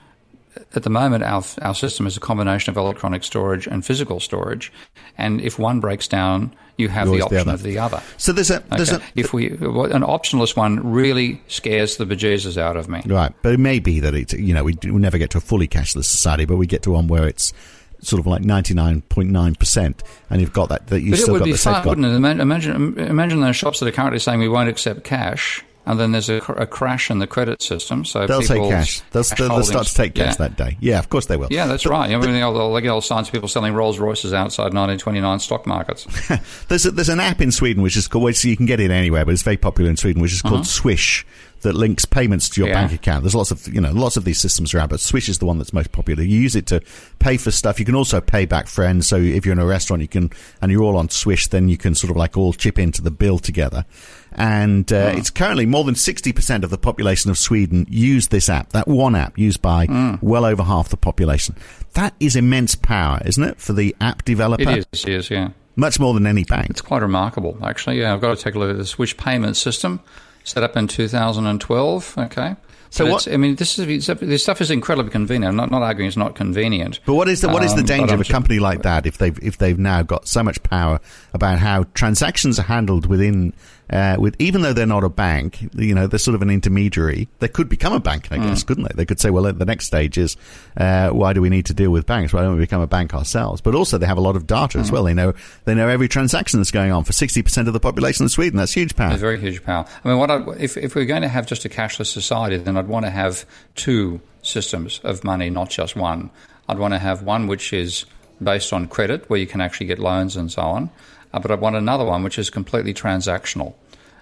at 0.76 0.84
the 0.84 0.90
moment, 0.90 1.24
our, 1.24 1.44
our 1.62 1.74
system 1.76 2.06
is 2.06 2.18
a 2.18 2.20
combination 2.20 2.72
of 2.72 2.78
electronic 2.78 3.24
storage 3.24 3.68
and 3.68 3.86
physical 3.86 4.20
storage. 4.20 4.72
And 5.18 5.40
if 5.40 5.58
one 5.58 5.80
breaks 5.80 6.10
down, 6.10 6.54
you 6.78 6.90
have 6.90 7.08
the 7.08 7.16
the 7.18 7.22
option 7.22 7.40
other. 7.40 7.54
of 7.54 7.64
the 7.64 7.78
other. 7.78 8.02
So 8.18 8.34
there's 8.34 8.50
a 8.52 8.62
there's 8.70 8.92
Okay. 8.92 9.04
a 9.16 9.20
If 9.20 9.34
we 9.34 9.52
an 9.52 9.58
optionless 10.04 10.56
one 10.58 10.92
really 10.92 11.42
scares 11.48 11.96
the 11.98 12.06
bejesus 12.06 12.58
out 12.58 12.76
of 12.76 12.90
me. 12.90 13.02
right, 13.06 13.34
but 13.42 13.54
it 13.54 13.60
may 13.60 13.80
be 13.80 14.00
that 14.02 14.14
it 14.14 14.34
you 14.34 14.54
know 14.54 14.64
we, 14.66 14.76
we 14.84 14.92
never 14.92 15.18
get 15.18 15.30
to 15.32 15.38
a 15.38 15.42
fully 15.42 15.68
cashless 15.70 16.06
society, 16.06 16.44
but 16.46 16.58
we 16.58 16.68
get 16.68 16.82
to 16.84 16.92
one 16.92 17.08
where 17.08 17.28
it's 17.28 17.54
sort 18.02 18.20
of 18.20 18.28
like 18.28 18.42
ninety 18.44 18.74
nine 18.74 19.02
point 19.04 19.30
nine 19.30 19.56
percent, 19.56 20.04
and 20.30 20.42
you've 20.42 20.54
got 20.54 20.70
that 20.70 20.88
that 20.88 21.02
you've 21.02 21.12
But 21.12 21.20
still 21.20 21.38
got 21.40 21.46
the 21.46 21.52
fun, 21.52 21.58
safeguard. 21.58 21.98
wouldn't 22.00 22.06
it? 22.14 22.16
Ima- 22.16 22.42
Imagine 22.42 22.98
imagine 23.00 23.42
those 23.42 23.56
shops 23.56 23.80
that 23.80 23.88
are 23.88 23.92
currently 23.92 24.20
saying 24.20 24.40
we 24.40 24.50
won't 24.50 24.70
accept 24.70 25.04
cash, 25.04 25.64
and 25.86 26.00
then 26.00 26.12
there's 26.12 26.30
a, 26.30 26.38
a 26.58 26.66
crash 26.68 27.10
in 27.12 27.20
the 27.20 27.28
credit 27.28 27.62
system. 27.62 28.06
So 28.06 28.26
They'll 28.28 28.42
take 28.42 28.62
cash. 28.70 29.02
They'll, 29.12 29.24
cash 29.24 29.38
they'll, 29.40 29.50
they'll 29.50 29.64
start 29.64 29.88
to 29.88 29.94
take 29.94 30.16
cash 30.16 30.34
yeah. 30.40 30.48
that 30.48 30.58
day. 30.58 30.78
Yeah, 30.80 31.00
of 31.00 31.10
course 31.10 31.26
they 31.28 31.38
will. 31.38 31.48
Yeah, 31.52 31.68
that's 31.68 31.86
right. 31.86 32.12
I 32.12 32.18
mean, 32.18 32.34
they'll, 32.34 32.54
they'll 32.54 32.80
get 32.80 32.90
all 32.90 33.02
signs 33.02 33.28
of 33.28 33.34
people 33.34 33.48
selling 33.50 33.74
Rolls 33.74 34.00
Royces 34.00 34.34
outside 34.34 34.74
1929 34.74 35.40
stock 35.40 35.66
markets. 35.68 36.06
There's 36.68 36.86
a, 36.86 36.92
there's 36.92 37.10
an 37.10 37.20
app 37.20 37.42
in 37.42 37.52
Sweden 37.52 37.82
which 37.84 37.98
is 37.98 38.08
called, 38.08 38.24
which 38.24 38.44
you 38.46 38.56
can 38.58 38.66
get 38.68 38.80
it 38.80 38.92
anywhere, 38.92 39.26
but 39.26 39.32
it's 39.34 39.42
very 39.44 39.58
popular 39.58 39.90
in 39.90 39.98
Sweden, 39.98 40.22
which 40.22 40.34
is 40.34 40.42
called 40.42 40.54
Uh-huh. 40.56 40.64
Swish. 40.64 41.26
That 41.62 41.74
links 41.76 42.06
payments 42.06 42.50
to 42.50 42.62
your 42.62 42.70
Yeah. 42.70 42.76
bank 42.82 42.94
account. 42.94 43.24
There's 43.24 43.36
lots 43.36 43.52
of 43.52 43.68
you 43.68 43.82
know 43.82 43.92
lots 43.92 44.18
of 44.18 44.24
these 44.26 44.40
systems 44.40 44.74
around, 44.74 44.90
but 44.90 45.00
Swish 45.00 45.30
is 45.30 45.40
the 45.40 45.46
one 45.46 45.58
that's 45.58 45.74
most 45.74 45.92
popular. 45.92 46.24
You 46.24 46.40
use 46.40 46.56
it 46.56 46.66
to 46.68 46.82
pay 47.20 47.38
for 47.38 47.52
stuff. 47.52 47.80
You 47.80 47.86
can 47.86 47.96
also 47.96 48.22
pay 48.22 48.46
back 48.46 48.68
friends. 48.68 49.08
So 49.08 49.18
if 49.18 49.46
you're 49.46 49.54
in 49.54 49.60
a 49.60 49.66
restaurant, 49.66 50.02
you 50.02 50.08
can 50.08 50.32
and 50.62 50.72
you're 50.72 50.84
all 50.84 50.98
on 50.98 51.10
Swish, 51.10 51.48
then 51.48 51.70
you 51.70 51.78
can 51.78 51.96
sort 51.96 52.12
of 52.12 52.18
like 52.18 52.38
all 52.38 52.54
chip 52.54 52.78
into 52.80 53.02
the 53.02 53.12
bill 53.12 53.40
together. 53.40 53.86
And 54.34 54.92
uh, 54.94 55.12
it's 55.16 55.30
currently 55.30 55.66
more 55.66 55.84
than 55.84 55.96
60% 55.96 56.64
of 56.64 56.70
the 56.70 56.78
population 56.78 57.30
of 57.30 57.38
Sweden 57.38 57.86
use 57.90 58.28
this 58.30 58.50
app. 58.50 58.70
That 58.70 58.88
one 58.88 59.14
app 59.16 59.38
used 59.38 59.62
by 59.62 59.88
well 60.22 60.46
over 60.46 60.64
half 60.64 60.90
the 60.90 60.98
population. 60.98 61.56
That 61.94 62.14
is 62.22 62.38
immense 62.38 62.76
power, 62.76 63.20
isn't 63.26 63.44
it, 63.44 63.60
for 63.60 63.74
the 63.74 63.94
app 64.00 64.24
developer? 64.24 64.70
It 64.70 64.88
is, 64.94 65.04
it 65.04 65.10
is, 65.10 65.30
yeah. 65.30 65.50
Much 65.76 66.00
more 66.00 66.14
than 66.14 66.26
any 66.28 66.44
bank. 66.46 66.70
It's 66.70 66.82
quite 66.82 67.02
remarkable, 67.02 67.58
actually. 67.64 68.00
Yeah, 68.00 68.14
I've 68.14 68.22
got 68.22 68.38
to 68.38 68.42
take 68.44 68.56
a 68.56 68.60
look 68.60 68.70
at 68.72 68.78
the 68.78 68.86
Swish 68.86 69.18
payment 69.18 69.58
system, 69.58 70.00
set 70.44 70.64
up 70.64 70.76
in 70.78 70.88
2012. 70.88 72.16
Okay. 72.18 72.56
So 72.90 73.06
But 73.06 73.12
what- 73.12 73.28
I 73.30 73.38
mean, 73.38 73.56
this 73.56 73.80
is 73.80 74.06
this 74.20 74.44
stuff 74.44 74.60
is 74.60 74.70
incredibly 74.70 75.12
convenient. 75.12 75.52
I'm 75.52 75.56
not, 75.56 75.72
not 75.72 75.82
arguing 75.82 76.10
it's 76.10 76.18
not 76.18 76.36
convenient. 76.36 77.00
But 77.06 77.14
what 77.14 77.30
is 77.30 77.40
the 77.40 77.48
what 77.48 77.64
is 77.64 77.74
the 77.74 77.80
Um, 77.80 77.86
danger 77.86 78.14
I'm 78.14 78.20
of 78.20 78.28
a 78.28 78.32
company 78.32 78.60
like 78.60 78.82
that 78.82 79.06
if 79.06 79.18
they've 79.18 79.40
if 79.42 79.58
they've 79.58 79.80
now 79.80 80.02
got 80.02 80.28
so 80.28 80.44
much 80.44 80.62
power 80.64 81.00
about 81.34 81.60
how 81.60 81.86
transactions 81.94 82.60
are 82.60 82.64
handled 82.64 83.06
within 83.06 83.54
uh, 83.92 84.16
with 84.20 84.36
even 84.40 84.62
though 84.62 84.74
they're 84.74 84.86
not 84.86 85.04
a 85.04 85.10
bank, 85.10 85.60
you 85.76 85.94
know, 85.94 86.08
they're 86.08 86.18
sort 86.20 86.36
of 86.36 86.42
an 86.42 86.50
intermediary. 86.50 87.28
They 87.40 87.48
could 87.48 87.68
become 87.70 87.94
a 87.94 88.00
bank, 88.00 88.28
I 88.32 88.38
Hmm. 88.38 88.44
guess, 88.48 88.64
couldn't 88.64 88.84
they? 88.86 88.94
They 88.96 89.06
could 89.06 89.20
say, 89.20 89.30
well, 89.30 89.44
the 89.52 89.66
next 89.66 89.86
stage 89.88 90.18
is 90.18 90.38
uh, 90.78 91.10
why 91.10 91.34
do 91.34 91.42
we 91.42 91.50
need 91.50 91.66
to 91.68 91.74
deal 91.74 91.92
with 91.92 92.06
banks? 92.06 92.34
Why 92.34 92.42
don't 92.42 92.56
we 92.56 92.62
become 92.62 92.82
a 92.82 92.88
bank 92.88 93.14
ourselves? 93.14 93.62
But 93.62 93.76
also, 93.76 93.98
they 93.98 94.06
have 94.06 94.18
a 94.18 94.22
lot 94.22 94.36
of 94.36 94.48
data 94.48 94.78
Hmm. 94.78 94.84
as 94.84 94.92
well. 94.92 95.04
They 95.04 95.14
know 95.14 95.34
they 95.66 95.76
know 95.76 95.88
every 95.90 96.08
transaction 96.08 96.60
that's 96.60 96.72
going 96.72 96.92
on 96.92 97.04
for 97.04 97.14
sixty 97.14 97.42
percent 97.42 97.68
of 97.68 97.74
the 97.74 97.80
population 97.80 98.26
of 98.26 98.32
Sweden. 98.32 98.58
That's 98.58 98.74
huge 98.74 98.96
power. 98.96 99.14
A 99.14 99.18
very 99.18 99.40
huge 99.40 99.64
power. 99.64 99.86
I 100.04 100.08
mean, 100.08 100.18
what 100.18 100.32
I, 100.32 100.42
if 100.60 100.78
if 100.78 100.96
we're 100.96 101.06
going 101.06 101.22
to 101.24 101.28
have 101.28 101.46
just 101.46 101.66
a 101.66 101.70
cashless 101.70 102.08
society, 102.08 102.58
then 102.58 102.78
I'd 102.78 102.88
want 102.88 103.06
to 103.06 103.12
have 103.12 103.46
two 103.76 104.22
systems 104.42 105.00
of 105.04 105.24
money, 105.24 105.50
not 105.50 105.70
just 105.70 105.96
one. 105.96 106.30
I'd 106.70 106.80
want 106.80 106.94
to 106.94 107.00
have 107.00 107.22
one 107.24 107.48
which 107.48 107.74
is 107.74 108.06
based 108.42 108.72
on 108.74 108.88
credit, 108.88 109.30
where 109.30 109.40
you 109.40 109.46
can 109.46 109.62
actually 109.62 109.86
get 109.88 110.00
loans 110.00 110.36
and 110.38 110.52
so 110.52 110.62
on. 110.62 110.90
Uh, 111.34 111.40
but 111.40 111.52
I'd 111.52 111.62
want 111.62 111.76
another 111.76 112.04
one 112.06 112.24
which 112.24 112.40
is 112.40 112.50
completely 112.50 112.94
transactional, 112.94 113.74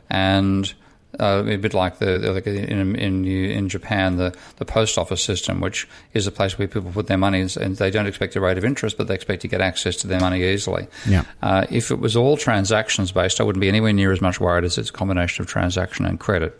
and 0.10 0.74
uh, 1.20 1.44
a 1.46 1.58
bit 1.58 1.74
like 1.74 1.98
the 2.00 2.20
like 2.32 2.46
in 2.46 2.96
in 2.96 3.26
in 3.26 3.70
Japan, 3.70 4.18
the 4.18 4.36
the 4.58 4.66
post 4.66 4.98
office 4.98 5.24
system, 5.24 5.60
which 5.60 5.88
is 6.14 6.28
a 6.28 6.32
place 6.32 6.58
where 6.58 6.68
people 6.68 6.92
put 6.92 7.08
their 7.08 7.18
money 7.18 7.42
and 7.42 7.76
they 7.78 7.90
don't 7.90 8.08
expect 8.08 8.36
a 8.36 8.42
rate 8.42 8.58
of 8.58 8.66
interest, 8.66 8.98
but 8.98 9.08
they 9.08 9.16
expect 9.16 9.42
to 9.42 9.48
get 9.48 9.62
access 9.62 9.96
to 9.98 10.08
their 10.08 10.20
money 10.20 10.44
easily. 10.44 10.88
Yeah. 11.08 11.24
Uh, 11.42 11.66
if 11.70 11.92
it 11.92 12.00
was 12.00 12.16
all 12.16 12.38
transactions 12.38 13.12
based, 13.12 13.42
I 13.42 13.44
wouldn't 13.44 13.62
be 13.62 13.68
anywhere 13.68 13.94
near 13.94 14.12
as 14.12 14.22
much 14.22 14.40
worried 14.40 14.64
as 14.64 14.78
it's 14.78 14.90
a 14.90 14.94
combination 14.94 15.42
of 15.42 15.48
transaction 15.48 16.06
and 16.06 16.20
credit, 16.20 16.60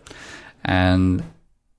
and 0.66 1.24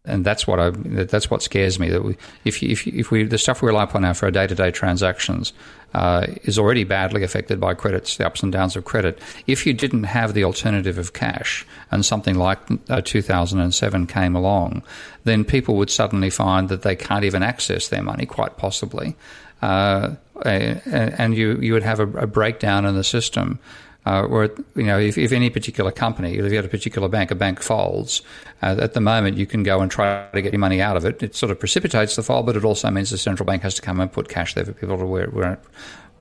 and 0.04 0.24
that's 0.24 0.46
what 0.46 0.58
I 0.58 0.70
that's 0.70 1.30
what 1.30 1.42
scares 1.42 1.78
me. 1.78 1.90
That 1.90 2.02
we, 2.02 2.16
if 2.44 2.62
if 2.62 2.86
if 2.86 3.10
we 3.10 3.24
the 3.24 3.38
stuff 3.38 3.60
we 3.60 3.66
rely 3.66 3.84
upon 3.84 4.02
now 4.02 4.14
for 4.14 4.26
our 4.26 4.30
day 4.30 4.46
to 4.46 4.54
day 4.54 4.70
transactions 4.70 5.52
uh, 5.92 6.26
is 6.44 6.58
already 6.58 6.84
badly 6.84 7.22
affected 7.22 7.60
by 7.60 7.74
credits, 7.74 8.16
the 8.16 8.26
ups 8.26 8.42
and 8.42 8.50
downs 8.50 8.76
of 8.76 8.84
credit. 8.84 9.18
If 9.46 9.66
you 9.66 9.74
didn't 9.74 10.04
have 10.04 10.32
the 10.32 10.44
alternative 10.44 10.96
of 10.96 11.12
cash, 11.12 11.66
and 11.90 12.04
something 12.04 12.36
like 12.36 12.58
uh, 12.88 13.02
2007 13.04 14.06
came 14.06 14.34
along, 14.34 14.82
then 15.24 15.44
people 15.44 15.76
would 15.76 15.90
suddenly 15.90 16.30
find 16.30 16.68
that 16.70 16.82
they 16.82 16.96
can't 16.96 17.24
even 17.24 17.42
access 17.42 17.88
their 17.88 18.02
money, 18.02 18.24
quite 18.24 18.56
possibly, 18.56 19.16
uh, 19.60 20.14
and, 20.44 21.34
you 21.34 21.58
you 21.60 21.74
would 21.74 21.82
have 21.82 22.00
a, 22.00 22.06
a 22.12 22.26
breakdown 22.26 22.86
in 22.86 22.94
the 22.94 23.04
system. 23.04 23.58
Uh, 24.06 24.26
where 24.26 24.50
you 24.76 24.84
know, 24.84 24.98
if, 24.98 25.18
if 25.18 25.30
any 25.30 25.50
particular 25.50 25.92
company, 25.92 26.38
if 26.38 26.50
you 26.50 26.56
had 26.56 26.64
a 26.64 26.68
particular 26.68 27.06
bank, 27.06 27.30
a 27.30 27.34
bank 27.34 27.60
folds, 27.60 28.22
uh, 28.62 28.74
at 28.80 28.94
the 28.94 29.00
moment 29.00 29.36
you 29.36 29.46
can 29.46 29.62
go 29.62 29.80
and 29.82 29.90
try 29.90 30.26
to 30.32 30.40
get 30.40 30.54
your 30.54 30.58
money 30.58 30.80
out 30.80 30.96
of 30.96 31.04
it. 31.04 31.22
It 31.22 31.34
sort 31.34 31.52
of 31.52 31.60
precipitates 31.60 32.16
the 32.16 32.22
fall, 32.22 32.42
but 32.42 32.56
it 32.56 32.64
also 32.64 32.90
means 32.90 33.10
the 33.10 33.18
central 33.18 33.46
bank 33.46 33.62
has 33.62 33.74
to 33.74 33.82
come 33.82 34.00
and 34.00 34.10
put 34.10 34.30
cash 34.30 34.54
there 34.54 34.64
for 34.64 34.72
people 34.72 34.96
to 34.96 35.04
wear, 35.04 35.28
wear, 35.28 35.60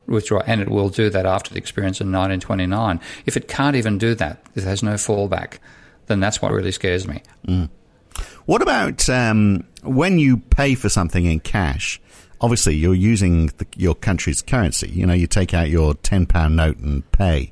withdraw, 0.08 0.42
and 0.46 0.60
it 0.60 0.68
will 0.68 0.90
do 0.90 1.10
that 1.10 1.26
after 1.26 1.54
the 1.54 1.58
experience 1.58 2.02
in 2.02 2.08
1929. 2.08 3.00
If 3.26 3.38
it 3.38 3.48
can't 3.48 3.78
even 3.78 3.98
do 3.98 4.14
that, 4.16 4.44
if 4.56 4.66
there's 4.66 4.84
no 4.84 4.96
fallback, 4.96 5.60
then 6.08 6.20
that's 6.20 6.42
what 6.42 6.52
really 6.52 6.74
scares 6.74 7.08
me. 7.08 7.24
What 8.46 8.62
about 8.62 9.08
um, 9.10 9.64
when 9.84 10.20
you 10.20 10.38
pay 10.38 10.76
for 10.76 10.90
something 10.90 11.26
in 11.26 11.40
cash? 11.40 12.02
Obviously, 12.42 12.76
you're 12.76 12.96
using 12.96 13.48
the, 13.58 13.68
your 13.76 13.96
country's 13.96 14.42
currency. 14.42 14.90
You 14.90 15.06
know, 15.06 15.14
you 15.14 15.28
take 15.28 15.54
out 15.54 15.70
your 15.70 15.94
ten 15.96 16.26
pound 16.26 16.56
note 16.56 16.78
and 16.78 17.10
pay. 17.12 17.52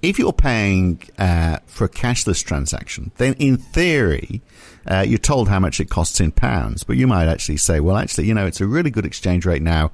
If 0.00 0.18
you're 0.18 0.32
paying 0.32 1.00
uh, 1.18 1.58
for 1.66 1.84
a 1.84 1.88
cashless 1.88 2.44
transaction, 2.44 3.12
then 3.18 3.34
in 3.34 3.56
theory, 3.56 4.42
uh, 4.90 5.04
you're 5.06 5.18
told 5.18 5.48
how 5.48 5.60
much 5.60 5.78
it 5.78 5.90
costs 5.90 6.20
in 6.20 6.32
pounds. 6.32 6.82
But 6.82 6.96
you 6.96 7.06
might 7.06 7.28
actually 7.28 7.58
say, 7.58 7.78
well, 7.78 7.96
actually, 7.96 8.26
you 8.26 8.34
know, 8.34 8.46
it's 8.46 8.60
a 8.60 8.66
really 8.66 8.90
good 8.90 9.06
exchange 9.06 9.46
rate 9.46 9.62
now 9.62 9.92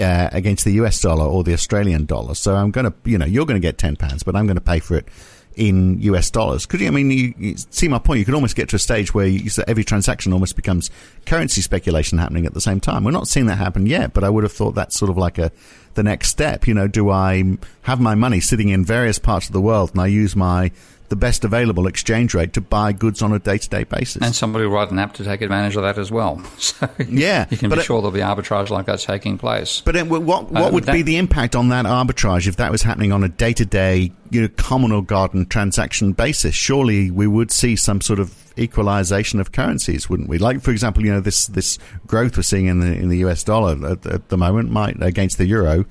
uh, 0.00 0.28
against 0.32 0.64
the 0.64 0.72
US 0.72 1.00
dollar 1.00 1.24
or 1.24 1.44
the 1.44 1.52
Australian 1.52 2.04
dollar. 2.04 2.34
So 2.34 2.54
I'm 2.54 2.70
going 2.70 2.86
to, 2.86 2.94
you 3.04 3.18
know, 3.18 3.26
you're 3.26 3.46
going 3.46 3.60
to 3.60 3.66
get 3.66 3.78
ten 3.78 3.96
pounds, 3.96 4.22
but 4.22 4.34
I'm 4.34 4.46
going 4.46 4.56
to 4.56 4.60
pay 4.62 4.80
for 4.80 4.96
it 4.96 5.08
in 5.56 6.00
US 6.00 6.30
dollars. 6.30 6.66
Could 6.66 6.80
you? 6.80 6.88
I 6.88 6.90
mean, 6.90 7.10
you, 7.10 7.34
you 7.38 7.54
see 7.70 7.88
my 7.88 7.98
point. 7.98 8.18
You 8.18 8.24
could 8.24 8.34
almost 8.34 8.56
get 8.56 8.68
to 8.70 8.76
a 8.76 8.78
stage 8.78 9.14
where 9.14 9.26
you, 9.26 9.50
every 9.66 9.84
transaction 9.84 10.32
almost 10.32 10.56
becomes 10.56 10.90
currency 11.26 11.60
speculation 11.60 12.18
happening 12.18 12.46
at 12.46 12.54
the 12.54 12.60
same 12.60 12.80
time. 12.80 13.04
We're 13.04 13.10
not 13.10 13.28
seeing 13.28 13.46
that 13.46 13.58
happen 13.58 13.86
yet, 13.86 14.12
but 14.12 14.24
I 14.24 14.30
would 14.30 14.44
have 14.44 14.52
thought 14.52 14.74
that's 14.74 14.96
sort 14.96 15.10
of 15.10 15.16
like 15.16 15.38
a 15.38 15.52
the 15.94 16.02
next 16.02 16.28
step. 16.28 16.66
You 16.66 16.74
know, 16.74 16.88
do 16.88 17.10
I 17.10 17.56
have 17.82 18.00
my 18.00 18.14
money 18.14 18.40
sitting 18.40 18.68
in 18.68 18.84
various 18.84 19.18
parts 19.18 19.46
of 19.46 19.52
the 19.52 19.60
world 19.60 19.92
and 19.92 20.00
I 20.00 20.06
use 20.06 20.36
my 20.36 20.70
the 21.14 21.20
best 21.20 21.44
available 21.44 21.86
exchange 21.86 22.34
rate 22.34 22.52
to 22.54 22.60
buy 22.60 22.92
goods 22.92 23.22
on 23.22 23.32
a 23.32 23.38
day 23.38 23.56
to 23.56 23.68
day 23.68 23.84
basis? 23.84 24.20
And 24.22 24.34
somebody 24.34 24.64
will 24.66 24.72
write 24.72 24.90
an 24.90 24.98
app 24.98 25.14
to 25.14 25.24
take 25.24 25.42
advantage 25.42 25.76
of 25.76 25.82
that 25.82 25.96
as 25.98 26.10
well. 26.10 26.42
So 26.58 26.88
Yeah, 27.08 27.46
you 27.50 27.56
can 27.56 27.70
be 27.70 27.76
it- 27.78 27.84
sure 27.84 28.00
there'll 28.00 28.10
be 28.10 28.20
arbitrage 28.20 28.70
like 28.70 28.86
that's 28.86 29.04
taking 29.04 29.38
place. 29.38 29.80
But 29.84 29.94
it, 29.96 30.08
what 30.08 30.24
what 30.24 30.52
Uh, 30.56 30.70
would 30.72 30.84
that- 30.84 30.92
be 30.92 31.02
the 31.02 31.16
impact 31.18 31.54
on 31.54 31.68
that 31.68 31.84
arbitrage 31.86 32.48
if 32.48 32.56
that 32.56 32.72
was 32.72 32.82
happening 32.82 33.12
on 33.12 33.22
a 33.22 33.28
day 33.28 33.52
to 33.52 33.64
day, 33.64 34.10
you 34.30 34.42
know, 34.42 34.48
common 34.56 34.90
or 34.92 35.02
garden 35.04 35.46
transaction 35.46 36.12
basis? 36.12 36.54
Surely 36.54 37.10
we 37.12 37.26
would 37.28 37.50
see 37.52 37.76
some 37.76 38.00
sort 38.00 38.18
of 38.18 38.34
equalization 38.58 39.40
of 39.40 39.52
currencies, 39.52 40.08
wouldn't 40.10 40.28
we? 40.28 40.38
Like, 40.38 40.60
for 40.62 40.70
example, 40.72 41.04
you 41.04 41.12
know, 41.12 41.20
this 41.20 41.46
this 41.46 41.78
growth 42.06 42.36
we're 42.36 42.42
seeing 42.42 42.66
in 42.66 42.80
the 42.80 42.92
in 42.92 43.08
the 43.08 43.18
US 43.18 43.44
dollar 43.44 43.74
at, 43.92 44.04
at 44.06 44.28
the 44.30 44.36
moment 44.36 44.70
might 44.70 45.00
against 45.02 45.38
the 45.38 45.46
euro. 45.46 45.84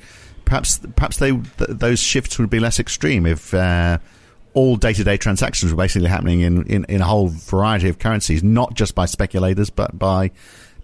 Perhaps 0.45 0.79
perhaps 0.97 1.17
they 1.17 1.31
th- 1.31 1.45
those 1.69 1.99
shifts 2.01 2.37
would 2.39 2.49
be 2.49 2.59
less 2.59 2.79
extreme 2.79 3.25
if. 3.25 3.53
Uh, 3.53 3.99
all 4.53 4.75
day-to-day 4.75 5.17
transactions 5.17 5.71
were 5.71 5.77
basically 5.77 6.09
happening 6.09 6.41
in, 6.41 6.63
in, 6.67 6.85
in 6.85 7.01
a 7.01 7.05
whole 7.05 7.29
variety 7.29 7.89
of 7.89 7.99
currencies, 7.99 8.43
not 8.43 8.73
just 8.73 8.95
by 8.95 9.05
speculators, 9.05 9.69
but 9.69 9.97
by 9.97 10.31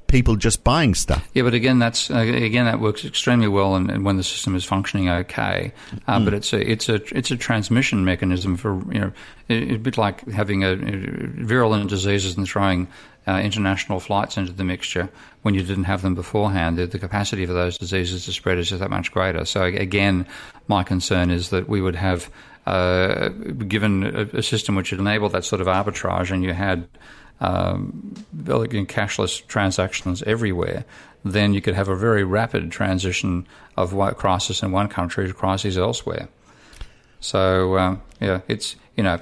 people 0.10 0.36
just 0.36 0.64
buying 0.64 0.96
stuff. 0.96 1.26
Yeah, 1.34 1.44
but 1.44 1.54
again, 1.54 1.80
that's 1.80 2.12
uh, 2.12 2.18
again 2.18 2.66
that 2.66 2.80
works 2.80 3.06
extremely 3.06 3.48
well, 3.48 3.76
and, 3.76 3.90
and 3.90 4.04
when 4.04 4.18
the 4.18 4.24
system 4.24 4.56
is 4.56 4.66
functioning 4.66 5.08
okay. 5.08 5.72
Uh, 6.08 6.20
But 6.20 6.34
it's 6.34 6.52
a 6.52 6.60
it's 6.60 6.90
a 6.90 6.96
it's 7.16 7.32
a 7.32 7.38
transmission 7.38 8.04
mechanism 8.04 8.58
for 8.58 8.82
you 8.92 9.00
know 9.00 9.12
it, 9.48 9.72
a 9.72 9.78
bit 9.78 9.98
like 9.98 10.28
having 10.30 10.64
a, 10.64 10.76
virulent 10.76 11.90
diseases 11.90 12.36
and 12.36 12.48
throwing 12.48 12.88
uh, 13.28 13.40
international 13.40 14.00
flights 14.00 14.38
into 14.38 14.52
the 14.52 14.64
mixture 14.64 15.10
when 15.44 15.54
you 15.54 15.62
didn't 15.64 15.86
have 15.86 16.02
them 16.02 16.16
beforehand. 16.16 16.78
The, 16.78 16.88
the 16.88 17.00
capacity 17.00 17.46
for 17.46 17.54
those 17.54 17.78
diseases 17.78 18.26
to 18.26 18.34
spread 18.34 18.58
is 18.58 18.70
just 18.70 18.82
that 18.82 18.90
much 18.90 19.12
greater. 19.12 19.46
So 19.46 19.64
again, 19.64 20.26
my 20.68 20.84
concern 20.84 21.30
is 21.30 21.50
that 21.50 21.70
we 21.70 21.82
would 21.82 21.96
have. 21.96 22.30
Uh, 22.70 23.30
given 23.68 24.04
a, 24.04 24.22
a 24.38 24.44
system 24.44 24.76
which 24.76 24.92
would 24.92 25.00
enable 25.00 25.28
that 25.30 25.44
sort 25.44 25.60
of 25.60 25.68
arbitrage, 25.68 26.30
and 26.30 26.44
you 26.44 26.54
had 26.54 26.88
um, 27.40 28.14
cashless 28.88 29.42
transactions 29.48 30.22
everywhere, 30.24 30.86
then 31.26 31.54
you 31.56 31.62
could 31.62 31.74
have 31.74 31.90
a 31.90 31.96
very 31.96 32.24
rapid 32.24 32.72
transition 32.72 33.48
of 33.76 33.94
one 33.94 34.14
crisis 34.14 34.62
in 34.62 34.72
one 34.72 34.88
country 34.88 35.28
to 35.28 35.34
crises 35.34 35.78
elsewhere. 35.78 36.28
So 37.22 37.78
um, 37.78 38.02
yeah, 38.22 38.42
it's 38.48 38.76
you 38.96 39.04
know, 39.04 39.18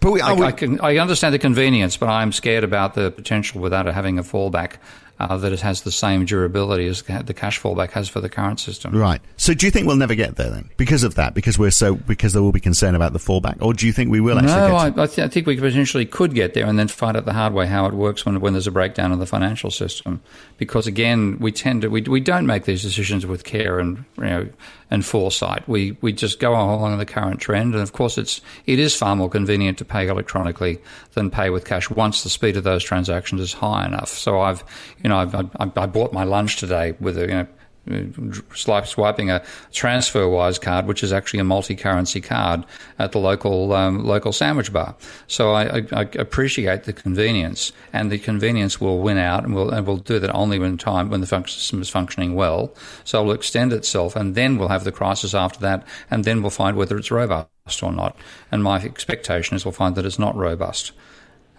But 0.00 0.10
we, 0.12 0.20
I, 0.28 0.32
we- 0.34 0.46
I 0.46 0.52
can 0.52 0.80
I 0.80 0.98
understand 0.98 1.32
the 1.34 1.38
convenience, 1.38 1.96
but 1.96 2.08
I'm 2.10 2.32
scared 2.32 2.64
about 2.64 2.94
the 2.94 3.10
potential 3.10 3.60
without 3.62 3.86
it 3.86 3.94
having 3.94 4.18
a 4.18 4.22
fallback 4.22 4.76
uh, 5.20 5.36
that 5.36 5.52
it 5.52 5.60
has 5.60 5.82
the 5.82 5.90
same 5.90 6.24
durability 6.24 6.86
as 6.86 7.02
the 7.02 7.34
cash 7.34 7.60
fallback 7.60 7.90
has 7.90 8.08
for 8.08 8.20
the 8.20 8.28
current 8.28 8.60
system. 8.60 8.94
Right. 8.94 9.20
So 9.36 9.54
do 9.54 9.66
you 9.66 9.72
think 9.72 9.86
we'll 9.86 9.96
never 9.96 10.14
get 10.14 10.36
there 10.36 10.50
then? 10.50 10.70
Because 10.76 11.02
of 11.02 11.16
that? 11.16 11.34
Because 11.34 11.58
we're 11.58 11.70
so 11.70 11.96
because 11.96 12.32
there 12.32 12.42
will 12.42 12.52
be 12.52 12.60
concern 12.60 12.94
about 12.94 13.12
the 13.12 13.18
fallback? 13.18 13.60
Or 13.60 13.74
do 13.74 13.86
you 13.86 13.92
think 13.92 14.10
we 14.10 14.20
will 14.20 14.38
actually 14.38 14.54
No, 14.54 14.68
get 14.68 14.98
I, 14.98 15.02
I, 15.02 15.06
th- 15.06 15.18
I 15.18 15.28
think 15.28 15.46
we 15.46 15.56
potentially 15.56 16.06
could 16.06 16.34
get 16.34 16.54
there 16.54 16.66
and 16.66 16.78
then 16.78 16.88
find 16.88 17.16
out 17.16 17.24
the 17.24 17.32
hard 17.32 17.52
way 17.52 17.66
how 17.66 17.86
it 17.86 17.94
works 17.94 18.24
when, 18.24 18.40
when 18.40 18.52
there's 18.52 18.66
a 18.66 18.72
breakdown 18.72 19.12
in 19.12 19.18
the 19.18 19.26
financial 19.26 19.70
system. 19.70 20.20
Because 20.56 20.86
again, 20.86 21.38
we 21.40 21.52
tend 21.52 21.82
to 21.82 21.88
we, 21.88 22.02
we 22.02 22.20
don't 22.20 22.46
make 22.46 22.64
these 22.64 22.82
decisions 22.82 23.26
with 23.26 23.44
care 23.44 23.78
and 23.78 24.04
you 24.16 24.24
know 24.24 24.48
and 24.90 25.04
foresight. 25.04 25.68
We 25.68 25.96
we 26.00 26.12
just 26.12 26.40
go 26.40 26.52
along 26.52 26.96
the 26.98 27.06
current 27.06 27.40
trend, 27.40 27.74
and 27.74 27.82
of 27.82 27.92
course, 27.92 28.18
it's 28.18 28.40
it 28.66 28.78
is 28.78 28.94
far 28.94 29.14
more 29.16 29.28
convenient 29.28 29.78
to 29.78 29.84
pay 29.84 30.08
electronically 30.08 30.78
than 31.14 31.30
pay 31.30 31.50
with 31.50 31.64
cash 31.64 31.90
once 31.90 32.22
the 32.22 32.30
speed 32.30 32.56
of 32.56 32.64
those 32.64 32.82
transactions 32.82 33.40
is 33.40 33.52
high 33.52 33.86
enough. 33.86 34.08
So 34.08 34.40
I've 34.40 34.64
you 35.02 35.07
know 35.07 35.07
I've, 35.16 35.34
I, 35.34 35.70
I 35.76 35.86
bought 35.86 36.12
my 36.12 36.24
lunch 36.24 36.56
today 36.56 36.94
with 37.00 37.18
a 37.18 37.22
you 37.22 37.26
know 37.28 37.46
swipe 38.54 38.86
swiping 38.86 39.30
a 39.30 39.42
TransferWise 39.72 40.60
card, 40.60 40.86
which 40.86 41.02
is 41.02 41.12
actually 41.12 41.40
a 41.40 41.44
multi-currency 41.44 42.20
card 42.20 42.64
at 42.98 43.12
the 43.12 43.18
local 43.18 43.72
um, 43.72 44.04
local 44.04 44.32
sandwich 44.32 44.72
bar. 44.72 44.94
So 45.26 45.52
I, 45.52 45.78
I, 45.78 45.86
I, 45.92 46.02
appreciate 46.18 46.84
the 46.84 46.92
convenience, 46.92 47.72
and 47.92 48.10
the 48.12 48.18
convenience 48.18 48.80
will 48.80 48.98
win 49.00 49.18
out, 49.18 49.44
and 49.44 49.54
will 49.54 49.70
and 49.70 49.86
will 49.86 49.96
do 49.96 50.18
that 50.18 50.34
only 50.34 50.58
when 50.58 50.76
time 50.76 51.10
when 51.10 51.20
the 51.20 51.26
system 51.26 51.80
is 51.80 51.88
functioning 51.88 52.34
well. 52.34 52.74
So 53.04 53.22
it 53.22 53.26
will 53.26 53.32
extend 53.32 53.72
itself, 53.72 54.16
and 54.16 54.34
then 54.34 54.58
we'll 54.58 54.68
have 54.68 54.84
the 54.84 54.92
crisis 54.92 55.34
after 55.34 55.60
that, 55.60 55.86
and 56.10 56.24
then 56.24 56.42
we'll 56.42 56.50
find 56.50 56.76
whether 56.76 56.96
it's 56.96 57.10
robust 57.10 57.82
or 57.82 57.92
not. 57.92 58.16
And 58.50 58.62
my 58.62 58.82
expectation 58.82 59.56
is 59.56 59.64
we'll 59.64 59.72
find 59.72 59.94
that 59.96 60.06
it's 60.06 60.18
not 60.18 60.36
robust 60.36 60.92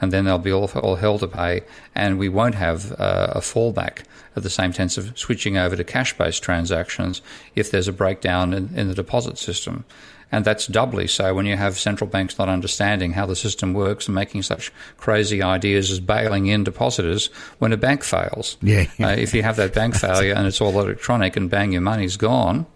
and 0.01 0.12
then 0.12 0.25
they'll 0.25 0.38
be 0.38 0.51
all, 0.51 0.69
all 0.75 0.95
hell 0.95 1.19
to 1.19 1.27
pay, 1.27 1.62
and 1.95 2.19
we 2.19 2.29
won't 2.29 2.55
have 2.55 2.91
uh, 2.93 3.33
a 3.35 3.39
fallback 3.39 4.03
at 4.35 4.43
the 4.43 4.49
same 4.49 4.73
sense 4.73 4.97
of 4.97 5.17
switching 5.17 5.57
over 5.57 5.75
to 5.75 5.83
cash 5.83 6.17
based 6.17 6.43
transactions 6.43 7.21
if 7.55 7.71
there's 7.71 7.88
a 7.88 7.93
breakdown 7.93 8.53
in, 8.53 8.69
in 8.75 8.88
the 8.88 8.95
deposit 8.95 9.38
system. 9.38 9.85
And 10.31 10.45
that's 10.45 10.67
doubly 10.67 11.07
so 11.07 11.33
when 11.33 11.47
you 11.47 11.57
have 11.57 11.79
central 11.79 12.07
banks 12.07 12.38
not 12.38 12.49
understanding 12.49 13.13
how 13.13 13.25
the 13.25 13.35
system 13.35 13.73
works 13.73 14.07
and 14.07 14.13
making 14.13 14.43
such 14.43 14.71
crazy 14.97 15.41
ideas 15.41 15.89
as 15.89 15.99
bailing 15.99 16.45
in 16.45 16.63
depositors 16.63 17.27
when 17.57 17.73
a 17.73 17.77
bank 17.77 18.03
fails. 18.03 18.57
Yeah. 18.62 18.85
uh, 18.99 19.07
if 19.07 19.33
you 19.33 19.41
have 19.41 19.55
that 19.55 19.73
bank 19.73 19.95
failure 20.05 20.33
and 20.35 20.45
it's 20.45 20.62
all 20.62 20.79
electronic 20.79 21.35
and 21.35 21.49
bang, 21.49 21.71
your 21.71 21.81
money's 21.81 22.15
gone 22.15 22.67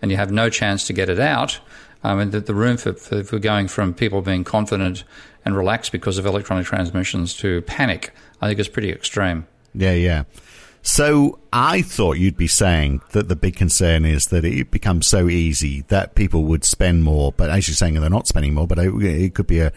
and 0.00 0.10
you 0.10 0.16
have 0.16 0.32
no 0.32 0.48
chance 0.48 0.86
to 0.86 0.92
get 0.92 1.10
it 1.10 1.20
out, 1.20 1.60
um, 2.04 2.20
and 2.20 2.32
the, 2.32 2.40
the 2.40 2.54
room 2.54 2.76
for, 2.76 2.92
for, 2.92 3.24
for 3.24 3.38
going 3.38 3.66
from 3.66 3.94
people 3.94 4.22
being 4.22 4.44
confident 4.44 5.04
and 5.44 5.56
relaxed 5.56 5.90
because 5.90 6.18
of 6.18 6.26
electronic 6.26 6.66
transmissions 6.66 7.34
to 7.38 7.62
panic, 7.62 8.12
I 8.40 8.48
think 8.48 8.60
is 8.60 8.68
pretty 8.68 8.90
extreme. 8.90 9.46
Yeah, 9.74 9.92
yeah. 9.92 10.24
So 10.82 11.38
I 11.50 11.80
thought 11.80 12.18
you'd 12.18 12.36
be 12.36 12.46
saying 12.46 13.00
that 13.12 13.28
the 13.28 13.36
big 13.36 13.56
concern 13.56 14.04
is 14.04 14.26
that 14.26 14.44
it 14.44 14.70
becomes 14.70 15.06
so 15.06 15.30
easy 15.30 15.80
that 15.88 16.14
people 16.14 16.44
would 16.44 16.62
spend 16.62 17.04
more, 17.04 17.32
but 17.32 17.48
as 17.48 17.66
you're 17.66 17.74
saying, 17.74 17.94
they're 17.94 18.10
not 18.10 18.28
spending 18.28 18.52
more. 18.52 18.66
But 18.66 18.78
it, 18.78 19.34
could 19.34 19.46
be 19.46 19.60
a 19.60 19.72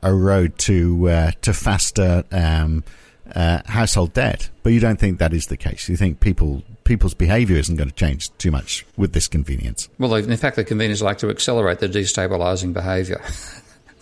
a 0.00 0.14
road 0.14 0.56
to 0.58 1.08
uh, 1.10 1.30
to 1.42 1.52
faster 1.52 2.22
um, 2.30 2.84
uh, 3.34 3.62
household 3.66 4.12
debt. 4.12 4.48
But 4.62 4.72
you 4.72 4.80
don't 4.80 4.98
think 4.98 5.18
that 5.18 5.32
is 5.32 5.46
the 5.46 5.56
case. 5.56 5.88
You 5.88 5.96
think 5.96 6.20
people 6.20 6.62
people's 6.84 7.14
behaviour 7.14 7.56
isn't 7.56 7.76
going 7.76 7.88
to 7.88 7.94
change 7.94 8.36
too 8.38 8.50
much 8.50 8.86
with 8.96 9.12
this 9.12 9.26
convenience. 9.26 9.88
Well, 9.98 10.14
in 10.14 10.36
fact, 10.36 10.56
the 10.56 10.64
convenience 10.64 11.00
like 11.00 11.18
to 11.18 11.30
accelerate 11.30 11.78
the 11.78 11.88
destabilising 11.88 12.72
behaviour. 12.72 13.22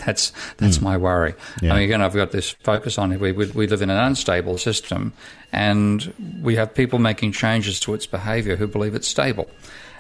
That's 0.05 0.33
that's 0.57 0.79
mm. 0.79 0.83
my 0.83 0.97
worry. 0.97 1.35
Yeah. 1.61 1.73
I 1.73 1.75
mean, 1.77 1.85
again, 1.85 2.03
I've 2.03 2.15
got 2.15 2.33
this 2.33 2.51
focus 2.51 2.99
on 2.99 3.13
it. 3.13 3.21
We, 3.21 3.31
we, 3.31 3.47
we 3.53 3.67
live 3.69 3.83
in 3.83 3.91
an 3.91 3.99
unstable 3.99 4.59
system, 4.59 5.13
and 5.53 6.13
we 6.43 6.57
have 6.57 6.75
people 6.75 6.99
making 6.99 7.31
changes 7.31 7.79
to 7.81 7.95
its 7.95 8.05
behaviour 8.05 8.57
who 8.57 8.67
believe 8.67 8.97
it's 8.97 9.07
stable. 9.07 9.49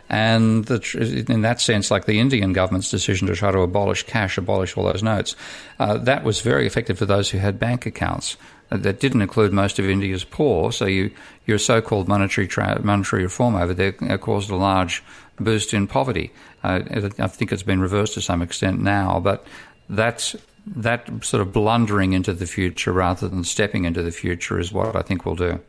And 0.09 0.65
the, 0.67 1.25
in 1.29 1.43
that 1.43 1.61
sense, 1.61 1.91
like 1.91 2.05
the 2.05 2.21
Indian 2.21 2.53
government's 2.53 2.91
decision 2.91 3.29
to 3.29 3.35
try 3.35 3.51
to 3.53 3.61
abolish 3.61 4.03
cash, 4.03 4.37
abolish 4.37 4.77
all 4.77 4.85
those 4.85 5.03
notes, 5.03 5.37
uh, 5.79 5.99
that 5.99 6.25
was 6.25 6.41
very 6.41 6.67
effective 6.67 6.99
for 6.99 7.07
those 7.07 7.31
who 7.31 7.39
had 7.39 7.59
bank 7.59 7.87
accounts. 7.87 8.37
Uh, 8.73 8.79
that 8.79 9.01
didn't 9.01 9.21
include 9.21 9.53
most 9.53 9.79
of 9.79 9.85
India's 9.85 10.25
poor. 10.25 10.73
So 10.73 10.87
you, 10.87 11.11
your 11.47 11.59
so-called 11.59 12.09
monetary 12.09 12.49
tra- 12.49 12.81
monetary 12.83 13.25
reform 13.25 13.55
over 13.55 13.75
there 13.75 13.95
uh, 14.09 14.17
caused 14.17 14.51
a 14.51 14.57
large 14.57 15.03
boost 15.39 15.75
in 15.75 15.87
poverty. 15.87 16.33
Uh, 16.65 16.81
I 17.19 17.27
think 17.27 17.53
it's 17.53 17.63
been 17.63 17.81
reversed 17.81 18.15
to 18.15 18.23
some 18.23 18.41
extent 18.41 18.81
now, 18.81 19.21
but 19.21 19.47
that 19.91 20.35
that 20.65 21.25
sort 21.25 21.41
of 21.41 21.53
blundering 21.53 22.13
into 22.13 22.33
the 22.33 22.47
future 22.47 22.93
rather 22.93 23.29
than 23.29 23.45
stepping 23.45 23.85
into 23.85 24.01
the 24.03 24.13
future 24.13 24.61
is 24.61 24.73
what 24.73 24.95
I 24.95 25.03
think 25.03 25.27
we'll 25.27 25.35
do. 25.35 25.61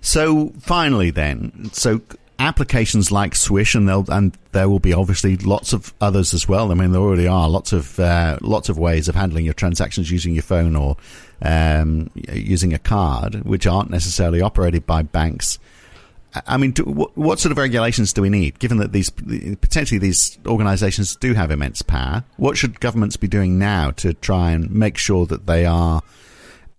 So 0.00 0.52
finally, 0.60 1.10
then, 1.10 1.70
so 1.72 2.00
applications 2.40 3.12
like 3.12 3.34
Swish, 3.36 3.74
and 3.74 3.88
they'll 3.88 4.04
and 4.10 4.36
there 4.52 4.68
will 4.68 4.80
be 4.80 4.92
obviously 4.92 5.36
lots 5.36 5.72
of 5.72 5.94
others 6.00 6.34
as 6.34 6.48
well. 6.48 6.72
I 6.72 6.74
mean, 6.74 6.90
there 6.90 7.00
already 7.00 7.28
are 7.28 7.48
lots 7.48 7.72
of 7.72 8.00
uh, 8.00 8.38
lots 8.40 8.68
of 8.68 8.78
ways 8.78 9.08
of 9.08 9.14
handling 9.14 9.44
your 9.44 9.54
transactions 9.54 10.10
using 10.10 10.32
your 10.32 10.42
phone 10.42 10.74
or 10.74 10.96
um, 11.42 12.10
using 12.32 12.72
a 12.72 12.78
card, 12.78 13.44
which 13.44 13.66
aren't 13.66 13.90
necessarily 13.90 14.40
operated 14.40 14.86
by 14.86 15.02
banks. 15.02 15.58
I 16.46 16.58
mean, 16.58 16.70
do, 16.70 16.84
what, 16.84 17.16
what, 17.16 17.40
sort 17.40 17.50
of 17.50 17.58
regulations 17.58 18.12
do 18.12 18.22
we 18.22 18.28
need, 18.28 18.58
given 18.60 18.78
that 18.78 18.92
these 18.92 19.10
potentially 19.10 19.98
these 19.98 20.38
organisations 20.46 21.16
do 21.16 21.34
have 21.34 21.50
immense 21.50 21.82
power? 21.82 22.24
What 22.36 22.56
should 22.56 22.80
governments 22.80 23.16
be 23.16 23.28
doing 23.28 23.58
now 23.58 23.90
to 23.92 24.14
try 24.14 24.52
and 24.52 24.70
make 24.70 24.96
sure 24.96 25.26
that 25.26 25.46
they 25.46 25.66
are 25.66 26.02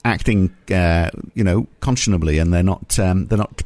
acting, 0.06 0.56
uh, 0.74 1.10
you 1.36 1.44
know, 1.44 1.68
conscionably 1.82 2.42
and 2.42 2.54
they're 2.54 2.64
not 2.64 2.98
um, 2.98 3.28
they're 3.28 3.38
not 3.38 3.62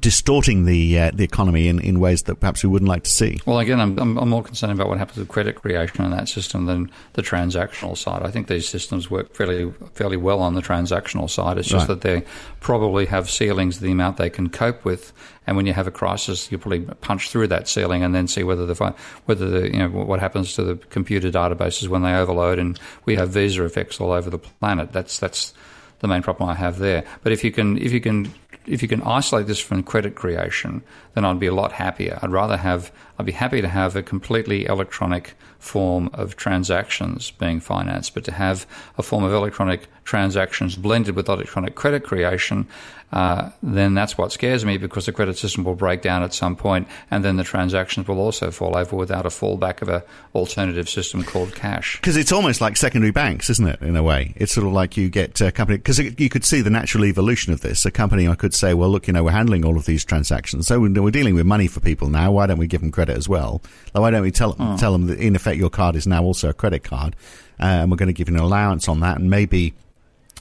distorting 0.00 0.64
the 0.64 0.98
uh, 0.98 1.10
the 1.12 1.24
economy 1.24 1.68
in, 1.68 1.78
in 1.80 2.00
ways 2.00 2.22
that 2.22 2.36
perhaps 2.36 2.62
we 2.62 2.68
wouldn't 2.70 2.88
like 2.88 3.04
to 3.04 3.10
see. 3.10 3.40
Well, 3.46 3.58
again, 3.58 3.80
I'm, 3.80 3.98
I'm, 3.98 4.16
I'm, 4.18 4.28
more 4.28 4.42
concerned 4.42 4.72
about 4.72 4.88
what 4.88 4.98
happens 4.98 5.18
with 5.18 5.28
credit 5.28 5.56
creation 5.56 6.04
in 6.04 6.10
that 6.12 6.28
system 6.28 6.66
than 6.66 6.90
the 7.12 7.22
transactional 7.22 7.96
side. 7.96 8.22
I 8.22 8.30
think 8.30 8.46
these 8.46 8.68
systems 8.68 9.10
work 9.10 9.34
fairly 9.34 9.72
fairly 9.94 10.16
well 10.16 10.40
on 10.40 10.54
the 10.54 10.62
transactional 10.62 11.28
side. 11.28 11.58
It's 11.58 11.68
just 11.68 11.88
right. 11.88 12.00
that 12.00 12.00
they 12.00 12.24
probably 12.60 13.06
have 13.06 13.28
ceilings 13.28 13.80
the 13.80 13.90
amount 13.90 14.16
they 14.16 14.30
can 14.30 14.48
cope 14.48 14.84
with. 14.84 15.12
And 15.46 15.56
when 15.56 15.66
you 15.66 15.72
have 15.72 15.86
a 15.86 15.90
crisis, 15.90 16.50
you 16.50 16.58
probably 16.58 16.80
punch 16.80 17.30
through 17.30 17.48
that 17.48 17.68
ceiling 17.68 18.02
and 18.02 18.14
then 18.14 18.28
see 18.28 18.44
whether 18.44 18.64
the 18.64 18.94
whether 19.26 19.48
the 19.48 19.70
you 19.70 19.78
know 19.78 19.88
what 19.88 20.20
happens 20.20 20.54
to 20.54 20.64
the 20.64 20.76
computer 20.76 21.30
databases 21.30 21.88
when 21.88 22.02
they 22.02 22.14
overload. 22.14 22.58
And 22.58 22.78
we 23.04 23.16
have 23.16 23.30
visa 23.30 23.64
effects 23.64 24.00
all 24.00 24.12
over 24.12 24.30
the 24.30 24.38
planet. 24.38 24.92
That's 24.92 25.18
that's 25.18 25.52
the 25.98 26.08
main 26.08 26.22
problem 26.22 26.48
I 26.48 26.54
have 26.54 26.78
there. 26.78 27.04
But 27.22 27.32
if 27.32 27.44
you 27.44 27.52
can 27.52 27.78
if 27.78 27.92
you 27.92 28.00
can 28.00 28.32
if 28.66 28.82
you 28.82 28.88
can 28.88 29.02
isolate 29.02 29.46
this 29.46 29.58
from 29.58 29.82
credit 29.82 30.14
creation, 30.14 30.82
then 31.14 31.24
I'd 31.24 31.40
be 31.40 31.46
a 31.46 31.54
lot 31.54 31.72
happier. 31.72 32.18
I'd 32.22 32.30
rather 32.30 32.56
have, 32.56 32.92
I'd 33.18 33.26
be 33.26 33.32
happy 33.32 33.60
to 33.60 33.68
have 33.68 33.96
a 33.96 34.02
completely 34.02 34.66
electronic 34.66 35.34
form 35.58 36.10
of 36.12 36.36
transactions 36.36 37.30
being 37.30 37.60
financed, 37.60 38.14
but 38.14 38.24
to 38.24 38.32
have 38.32 38.66
a 38.98 39.02
form 39.02 39.24
of 39.24 39.32
electronic 39.32 39.88
transactions 40.04 40.76
blended 40.76 41.16
with 41.16 41.28
electronic 41.28 41.74
credit 41.74 42.04
creation, 42.04 42.66
uh, 43.12 43.50
then 43.62 43.94
that's 43.94 44.16
what 44.16 44.32
scares 44.32 44.64
me 44.64 44.78
because 44.78 45.06
the 45.06 45.12
credit 45.12 45.36
system 45.36 45.64
will 45.64 45.74
break 45.74 46.00
down 46.00 46.22
at 46.22 46.32
some 46.32 46.56
point, 46.56 46.88
and 47.10 47.24
then 47.24 47.36
the 47.36 47.44
transactions 47.44 48.08
will 48.08 48.18
also 48.18 48.50
fall 48.50 48.76
over 48.76 48.96
without 48.96 49.26
a 49.26 49.28
fallback 49.28 49.82
of 49.82 49.88
a 49.88 50.02
alternative 50.34 50.88
system 50.88 51.22
called 51.22 51.54
cash. 51.54 51.96
Because 51.96 52.16
it's 52.16 52.32
almost 52.32 52.60
like 52.60 52.76
secondary 52.76 53.12
banks, 53.12 53.50
isn't 53.50 53.66
it? 53.66 53.82
In 53.82 53.96
a 53.96 54.02
way, 54.02 54.32
it's 54.36 54.52
sort 54.52 54.66
of 54.66 54.72
like 54.72 54.96
you 54.96 55.10
get 55.10 55.40
a 55.40 55.52
company 55.52 55.76
because 55.78 55.98
you 55.98 56.28
could 56.28 56.44
see 56.44 56.62
the 56.62 56.70
natural 56.70 57.04
evolution 57.04 57.52
of 57.52 57.60
this. 57.60 57.84
A 57.84 57.90
company 57.90 58.26
I 58.26 58.34
could 58.34 58.54
say, 58.54 58.72
well, 58.72 58.88
look, 58.88 59.06
you 59.06 59.12
know, 59.12 59.24
we're 59.24 59.32
handling 59.32 59.64
all 59.64 59.76
of 59.76 59.84
these 59.84 60.04
transactions, 60.04 60.66
so 60.66 60.80
we're 60.80 61.10
dealing 61.10 61.34
with 61.34 61.44
money 61.44 61.66
for 61.66 61.80
people 61.80 62.08
now. 62.08 62.32
Why 62.32 62.46
don't 62.46 62.58
we 62.58 62.66
give 62.66 62.80
them 62.80 62.90
credit 62.90 63.16
as 63.16 63.28
well? 63.28 63.62
Why 63.92 64.10
don't 64.10 64.22
we 64.22 64.30
tell 64.30 64.56
oh. 64.58 64.76
tell 64.78 64.92
them 64.92 65.06
that 65.08 65.18
in 65.18 65.36
effect 65.36 65.58
your 65.58 65.70
card 65.70 65.96
is 65.96 66.06
now 66.06 66.22
also 66.22 66.48
a 66.48 66.54
credit 66.54 66.82
card, 66.82 67.14
uh, 67.60 67.64
and 67.64 67.90
we're 67.90 67.98
going 67.98 68.06
to 68.06 68.14
give 68.14 68.30
you 68.30 68.34
an 68.34 68.40
allowance 68.40 68.88
on 68.88 69.00
that, 69.00 69.18
and 69.18 69.28
maybe 69.28 69.74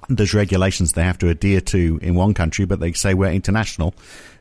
there's 0.10 0.34
regulations 0.34 0.94
they 0.94 1.04
have 1.04 1.18
to 1.20 1.30
adhere 1.30 1.62
to 1.62 2.00
in 2.02 2.16
one 2.16 2.34
country, 2.34 2.66
but 2.66 2.80
they 2.80 2.94
say 2.94 3.14
we're 3.14 3.32
international, 3.32 3.94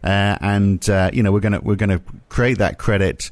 uh, 0.03 0.37
and 0.41 0.89
uh, 0.89 1.11
you 1.13 1.23
know 1.23 1.33
we're 1.33 1.41
gonna 1.41 1.61
we're 1.61 1.77
gonna 1.77 2.01
create 2.29 2.59
that 2.59 2.79
credit 2.79 3.31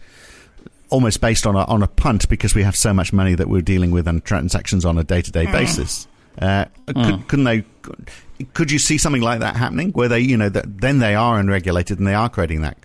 almost 0.91 1.21
based 1.21 1.47
on 1.47 1.55
a 1.57 1.64
on 1.64 1.83
a 1.83 1.88
punt 1.88 2.29
because 2.29 2.55
we 2.55 2.62
have 2.62 2.77
so 2.77 2.93
much 2.93 3.12
money 3.12 3.35
that 3.35 3.49
we're 3.49 3.62
dealing 3.62 3.91
with 3.91 4.09
and 4.09 4.25
transactions 4.25 4.85
on 4.85 4.99
a 4.99 5.05
day 5.05 5.23
to 5.23 5.33
day 5.33 5.47
basis. 5.47 6.07
Uh, 6.41 6.67
mm. 6.87 7.27
could, 7.29 7.41
not 7.41 7.51
they? 7.51 7.64
Could 8.55 8.71
you 8.71 8.79
see 8.79 8.99
something 8.99 9.23
like 9.23 9.41
that 9.41 9.57
happening, 9.57 9.91
where 9.91 10.09
they, 10.09 10.21
you 10.21 10.37
know, 10.37 10.49
that 10.49 10.81
then 10.81 11.01
they 11.01 11.14
are 11.14 11.38
unregulated 11.38 11.99
and 11.99 12.07
they 12.07 12.14
are 12.14 12.29
creating 12.29 12.62
that 12.62 12.79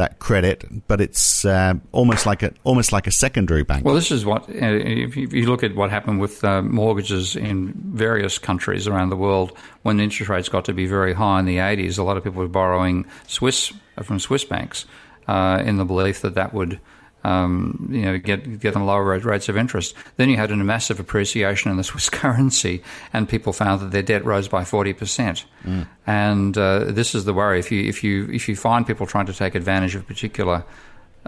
that 0.00 0.18
credit, 0.18 0.64
but 0.88 1.00
it's 1.00 1.44
uh, 1.44 1.74
almost 1.92 2.24
like 2.24 2.42
a 2.42 2.52
almost 2.64 2.90
like 2.90 3.06
a 3.06 3.10
secondary 3.10 3.62
bank. 3.62 3.84
Well, 3.84 3.94
this 3.94 4.10
is 4.10 4.24
what 4.24 4.48
uh, 4.48 4.54
if 4.56 5.14
you 5.16 5.46
look 5.46 5.62
at 5.62 5.74
what 5.76 5.90
happened 5.90 6.20
with 6.20 6.42
uh, 6.42 6.62
mortgages 6.62 7.36
in 7.36 7.74
various 7.92 8.38
countries 8.38 8.88
around 8.88 9.10
the 9.10 9.16
world 9.16 9.56
when 9.82 10.00
interest 10.00 10.30
rates 10.30 10.48
got 10.48 10.64
to 10.64 10.72
be 10.72 10.86
very 10.86 11.12
high 11.12 11.38
in 11.38 11.44
the 11.44 11.58
80s. 11.58 11.98
A 11.98 12.02
lot 12.02 12.16
of 12.16 12.24
people 12.24 12.40
were 12.40 12.48
borrowing 12.48 13.04
Swiss 13.26 13.72
from 14.02 14.18
Swiss 14.18 14.42
banks 14.44 14.86
uh, 15.28 15.62
in 15.64 15.76
the 15.76 15.84
belief 15.84 16.22
that 16.22 16.34
that 16.34 16.54
would 16.54 16.80
um, 17.24 17.88
you 17.90 18.02
know, 18.02 18.18
get 18.18 18.60
get 18.60 18.74
them 18.74 18.86
lower 18.86 19.18
rates 19.18 19.48
of 19.48 19.56
interest. 19.56 19.94
Then 20.16 20.28
you 20.28 20.36
had 20.36 20.50
a 20.50 20.56
massive 20.56 21.00
appreciation 21.00 21.70
in 21.70 21.76
the 21.76 21.84
Swiss 21.90 22.08
currency, 22.08 22.82
and 23.12 23.28
people 23.28 23.52
found 23.52 23.80
that 23.80 23.90
their 23.90 24.02
debt 24.02 24.24
rose 24.24 24.48
by 24.48 24.64
forty 24.64 24.92
percent. 24.92 25.44
Mm. 25.64 25.86
And 26.06 26.58
uh, 26.58 26.84
this 26.84 27.14
is 27.14 27.24
the 27.24 27.34
worry: 27.34 27.58
if 27.58 27.70
you 27.70 27.88
if 27.88 28.02
you 28.02 28.28
if 28.30 28.48
you 28.48 28.56
find 28.56 28.86
people 28.86 29.06
trying 29.06 29.26
to 29.26 29.34
take 29.34 29.54
advantage 29.54 29.94
of 29.94 30.06
particular 30.06 30.64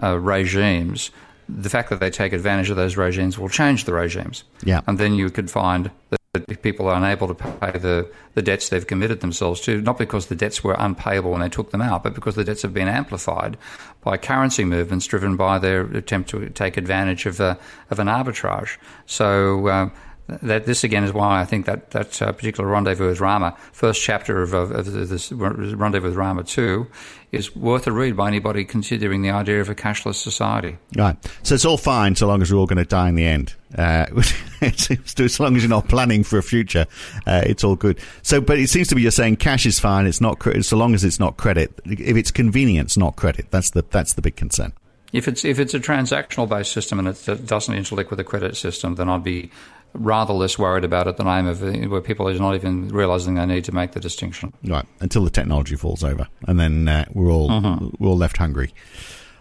uh, 0.01 0.19
regimes, 0.19 1.11
the 1.47 1.69
fact 1.69 1.89
that 1.89 1.99
they 1.99 2.09
take 2.09 2.33
advantage 2.33 2.69
of 2.69 2.75
those 2.75 2.97
regimes 2.97 3.37
will 3.37 3.49
change 3.49 3.85
the 3.85 3.93
regimes. 3.93 4.43
Yeah, 4.63 4.81
and 4.87 4.97
then 4.97 5.13
you 5.13 5.29
could 5.29 5.51
find 5.51 5.91
that 6.09 6.19
people 6.63 6.87
are 6.87 6.95
unable 6.95 7.27
to 7.27 7.35
pay 7.35 7.77
the, 7.77 8.11
the 8.33 8.41
debts 8.41 8.69
they've 8.69 8.87
committed 8.87 9.19
themselves 9.19 9.61
to, 9.61 9.79
not 9.81 9.99
because 9.99 10.25
the 10.25 10.35
debts 10.35 10.63
were 10.63 10.75
unpayable 10.79 11.29
when 11.29 11.41
they 11.41 11.47
took 11.47 11.69
them 11.69 11.79
out, 11.79 12.01
but 12.01 12.15
because 12.15 12.33
the 12.33 12.43
debts 12.43 12.63
have 12.63 12.73
been 12.73 12.87
amplified 12.87 13.55
by 14.01 14.17
currency 14.17 14.63
movements 14.63 15.05
driven 15.05 15.37
by 15.37 15.59
their 15.59 15.81
attempt 15.95 16.31
to 16.31 16.49
take 16.49 16.75
advantage 16.75 17.27
of, 17.27 17.39
a, 17.39 17.59
of 17.91 17.99
an 17.99 18.07
arbitrage. 18.07 18.77
So 19.05 19.67
uh, 19.67 19.89
that 20.27 20.65
this 20.65 20.83
again 20.83 21.03
is 21.03 21.11
why 21.11 21.41
I 21.41 21.45
think 21.45 21.65
that 21.65 21.91
that 21.91 22.21
uh, 22.21 22.31
particular 22.31 22.69
rendezvous 22.69 23.07
with 23.07 23.19
Rama, 23.19 23.57
first 23.71 24.01
chapter 24.01 24.41
of, 24.41 24.53
of, 24.53 24.71
of 24.71 24.91
this 25.09 25.31
rendezvous 25.31 26.07
with 26.07 26.15
Rama 26.15 26.43
two, 26.43 26.87
is 27.31 27.55
worth 27.55 27.87
a 27.87 27.91
read 27.91 28.15
by 28.15 28.27
anybody 28.27 28.63
considering 28.63 29.21
the 29.21 29.31
idea 29.31 29.59
of 29.59 29.69
a 29.69 29.75
cashless 29.75 30.15
society. 30.15 30.77
Right. 30.95 31.17
So 31.43 31.55
it's 31.55 31.65
all 31.65 31.77
fine 31.77 32.15
so 32.15 32.27
long 32.27 32.41
as 32.41 32.51
we're 32.51 32.59
all 32.59 32.67
going 32.67 32.77
to 32.77 32.85
die 32.85 33.09
in 33.09 33.15
the 33.15 33.25
end. 33.25 33.53
Uh, 33.77 34.05
as 34.61 35.39
long 35.39 35.55
as 35.55 35.63
you're 35.63 35.69
not 35.69 35.89
planning 35.89 36.23
for 36.23 36.37
a 36.37 36.43
future, 36.43 36.85
uh, 37.27 37.41
it's 37.45 37.63
all 37.63 37.75
good. 37.75 37.99
So, 38.21 38.39
but 38.39 38.59
it 38.59 38.69
seems 38.69 38.87
to 38.89 38.95
be 38.95 39.01
you're 39.01 39.11
saying 39.11 39.37
cash 39.37 39.65
is 39.65 39.79
fine. 39.79 40.05
It's 40.05 40.21
not 40.21 40.41
so 40.61 40.77
long 40.77 40.93
as 40.93 41.03
it's 41.03 41.19
not 41.19 41.37
credit. 41.37 41.73
If 41.85 42.15
it's 42.15 42.31
convenience, 42.31 42.95
not 42.95 43.15
credit, 43.15 43.47
that's 43.51 43.71
the 43.71 43.83
that's 43.89 44.13
the 44.13 44.21
big 44.21 44.35
concern. 44.35 44.73
If 45.11 45.27
it's 45.27 45.43
if 45.43 45.59
it's 45.59 45.73
a 45.73 45.79
transactional 45.79 46.47
based 46.47 46.71
system 46.71 46.99
and 46.99 47.07
it 47.07 47.45
doesn't 47.45 47.73
interlink 47.73 48.09
with 48.09 48.19
a 48.19 48.23
credit 48.23 48.55
system, 48.57 48.95
then 48.95 49.09
I'd 49.09 49.23
be 49.23 49.51
rather 49.93 50.33
less 50.33 50.57
worried 50.57 50.83
about 50.83 51.07
it 51.07 51.17
than 51.17 51.27
I 51.27 51.39
am 51.39 51.47
of 51.47 51.61
where 51.61 52.01
people 52.01 52.27
are 52.27 52.33
not 52.33 52.55
even 52.55 52.89
realizing 52.89 53.35
they 53.35 53.45
need 53.45 53.63
to 53.65 53.73
make 53.73 53.91
the 53.91 53.99
distinction. 53.99 54.53
Right, 54.63 54.85
until 54.99 55.23
the 55.23 55.29
technology 55.29 55.75
falls 55.75 56.03
over, 56.03 56.27
and 56.47 56.59
then 56.59 56.87
uh, 56.87 57.05
we're 57.13 57.31
all 57.31 57.49
mm-hmm. 57.49 57.89
we're 57.99 58.09
all 58.09 58.17
left 58.17 58.37
hungry. 58.37 58.73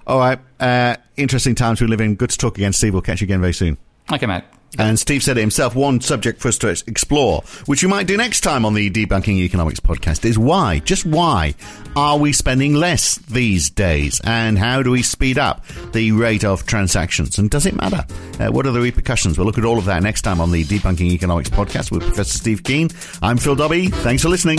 All 0.07 0.19
right, 0.19 0.39
uh, 0.61 0.97
interesting 1.17 1.55
times 1.55 1.81
we 1.81 1.87
live 1.87 2.01
in. 2.01 2.17
Good 2.17 2.31
to 2.31 2.39
talk 2.39 2.59
again, 2.59 2.73
Steve. 2.73 2.93
We'll 2.93 3.03
catch 3.03 3.21
you 3.21 3.27
again 3.27 3.41
very 3.41 3.55
soon. 3.55 3.79
Okay, 4.13 4.27
mate. 4.27 4.45
And 4.79 4.99
Steve 4.99 5.23
said 5.23 5.37
it 5.37 5.41
himself, 5.41 5.75
one 5.75 6.01
subject 6.01 6.41
for 6.41 6.49
us 6.49 6.59
to 6.59 6.69
explore, 6.69 7.43
which 7.67 7.83
we 7.83 7.89
might 7.89 8.07
do 8.07 8.17
next 8.17 8.41
time 8.41 8.65
on 8.65 8.75
the 8.75 8.91
Debunking 8.91 9.39
Economics 9.39 9.81
podcast, 9.81 10.25
is 10.25 10.39
why, 10.39 10.79
just 10.81 11.05
why, 11.05 11.55
are 11.95 12.19
we 12.19 12.33
spending 12.33 12.75
less 12.75 13.17
these 13.17 13.71
days? 13.71 14.21
And 14.25 14.59
how 14.59 14.83
do 14.83 14.91
we 14.91 15.03
speed 15.03 15.39
up 15.39 15.67
the 15.93 16.13
rate 16.13 16.45
of 16.45 16.67
transactions? 16.67 17.39
And 17.39 17.51
does 17.51 17.67
it 17.67 17.75
matter? 17.75 18.05
Uh, 18.41 18.51
what 18.51 18.67
are 18.67 18.73
the 18.73 18.81
repercussions? 18.81 19.37
We'll 19.37 19.47
look 19.47 19.59
at 19.59 19.65
all 19.65 19.79
of 19.79 19.85
that 19.87 20.03
next 20.03 20.23
time 20.23 20.41
on 20.41 20.51
the 20.51 20.65
Debunking 20.65 21.11
Economics 21.13 21.51
podcast 21.51 21.91
with 21.91 22.03
Professor 22.03 22.39
Steve 22.39 22.65
Keen. 22.65 22.89
I'm 23.21 23.37
Phil 23.37 23.55
Dobbie. 23.55 23.89
Thanks 23.89 24.23
for 24.23 24.29
listening. 24.29 24.59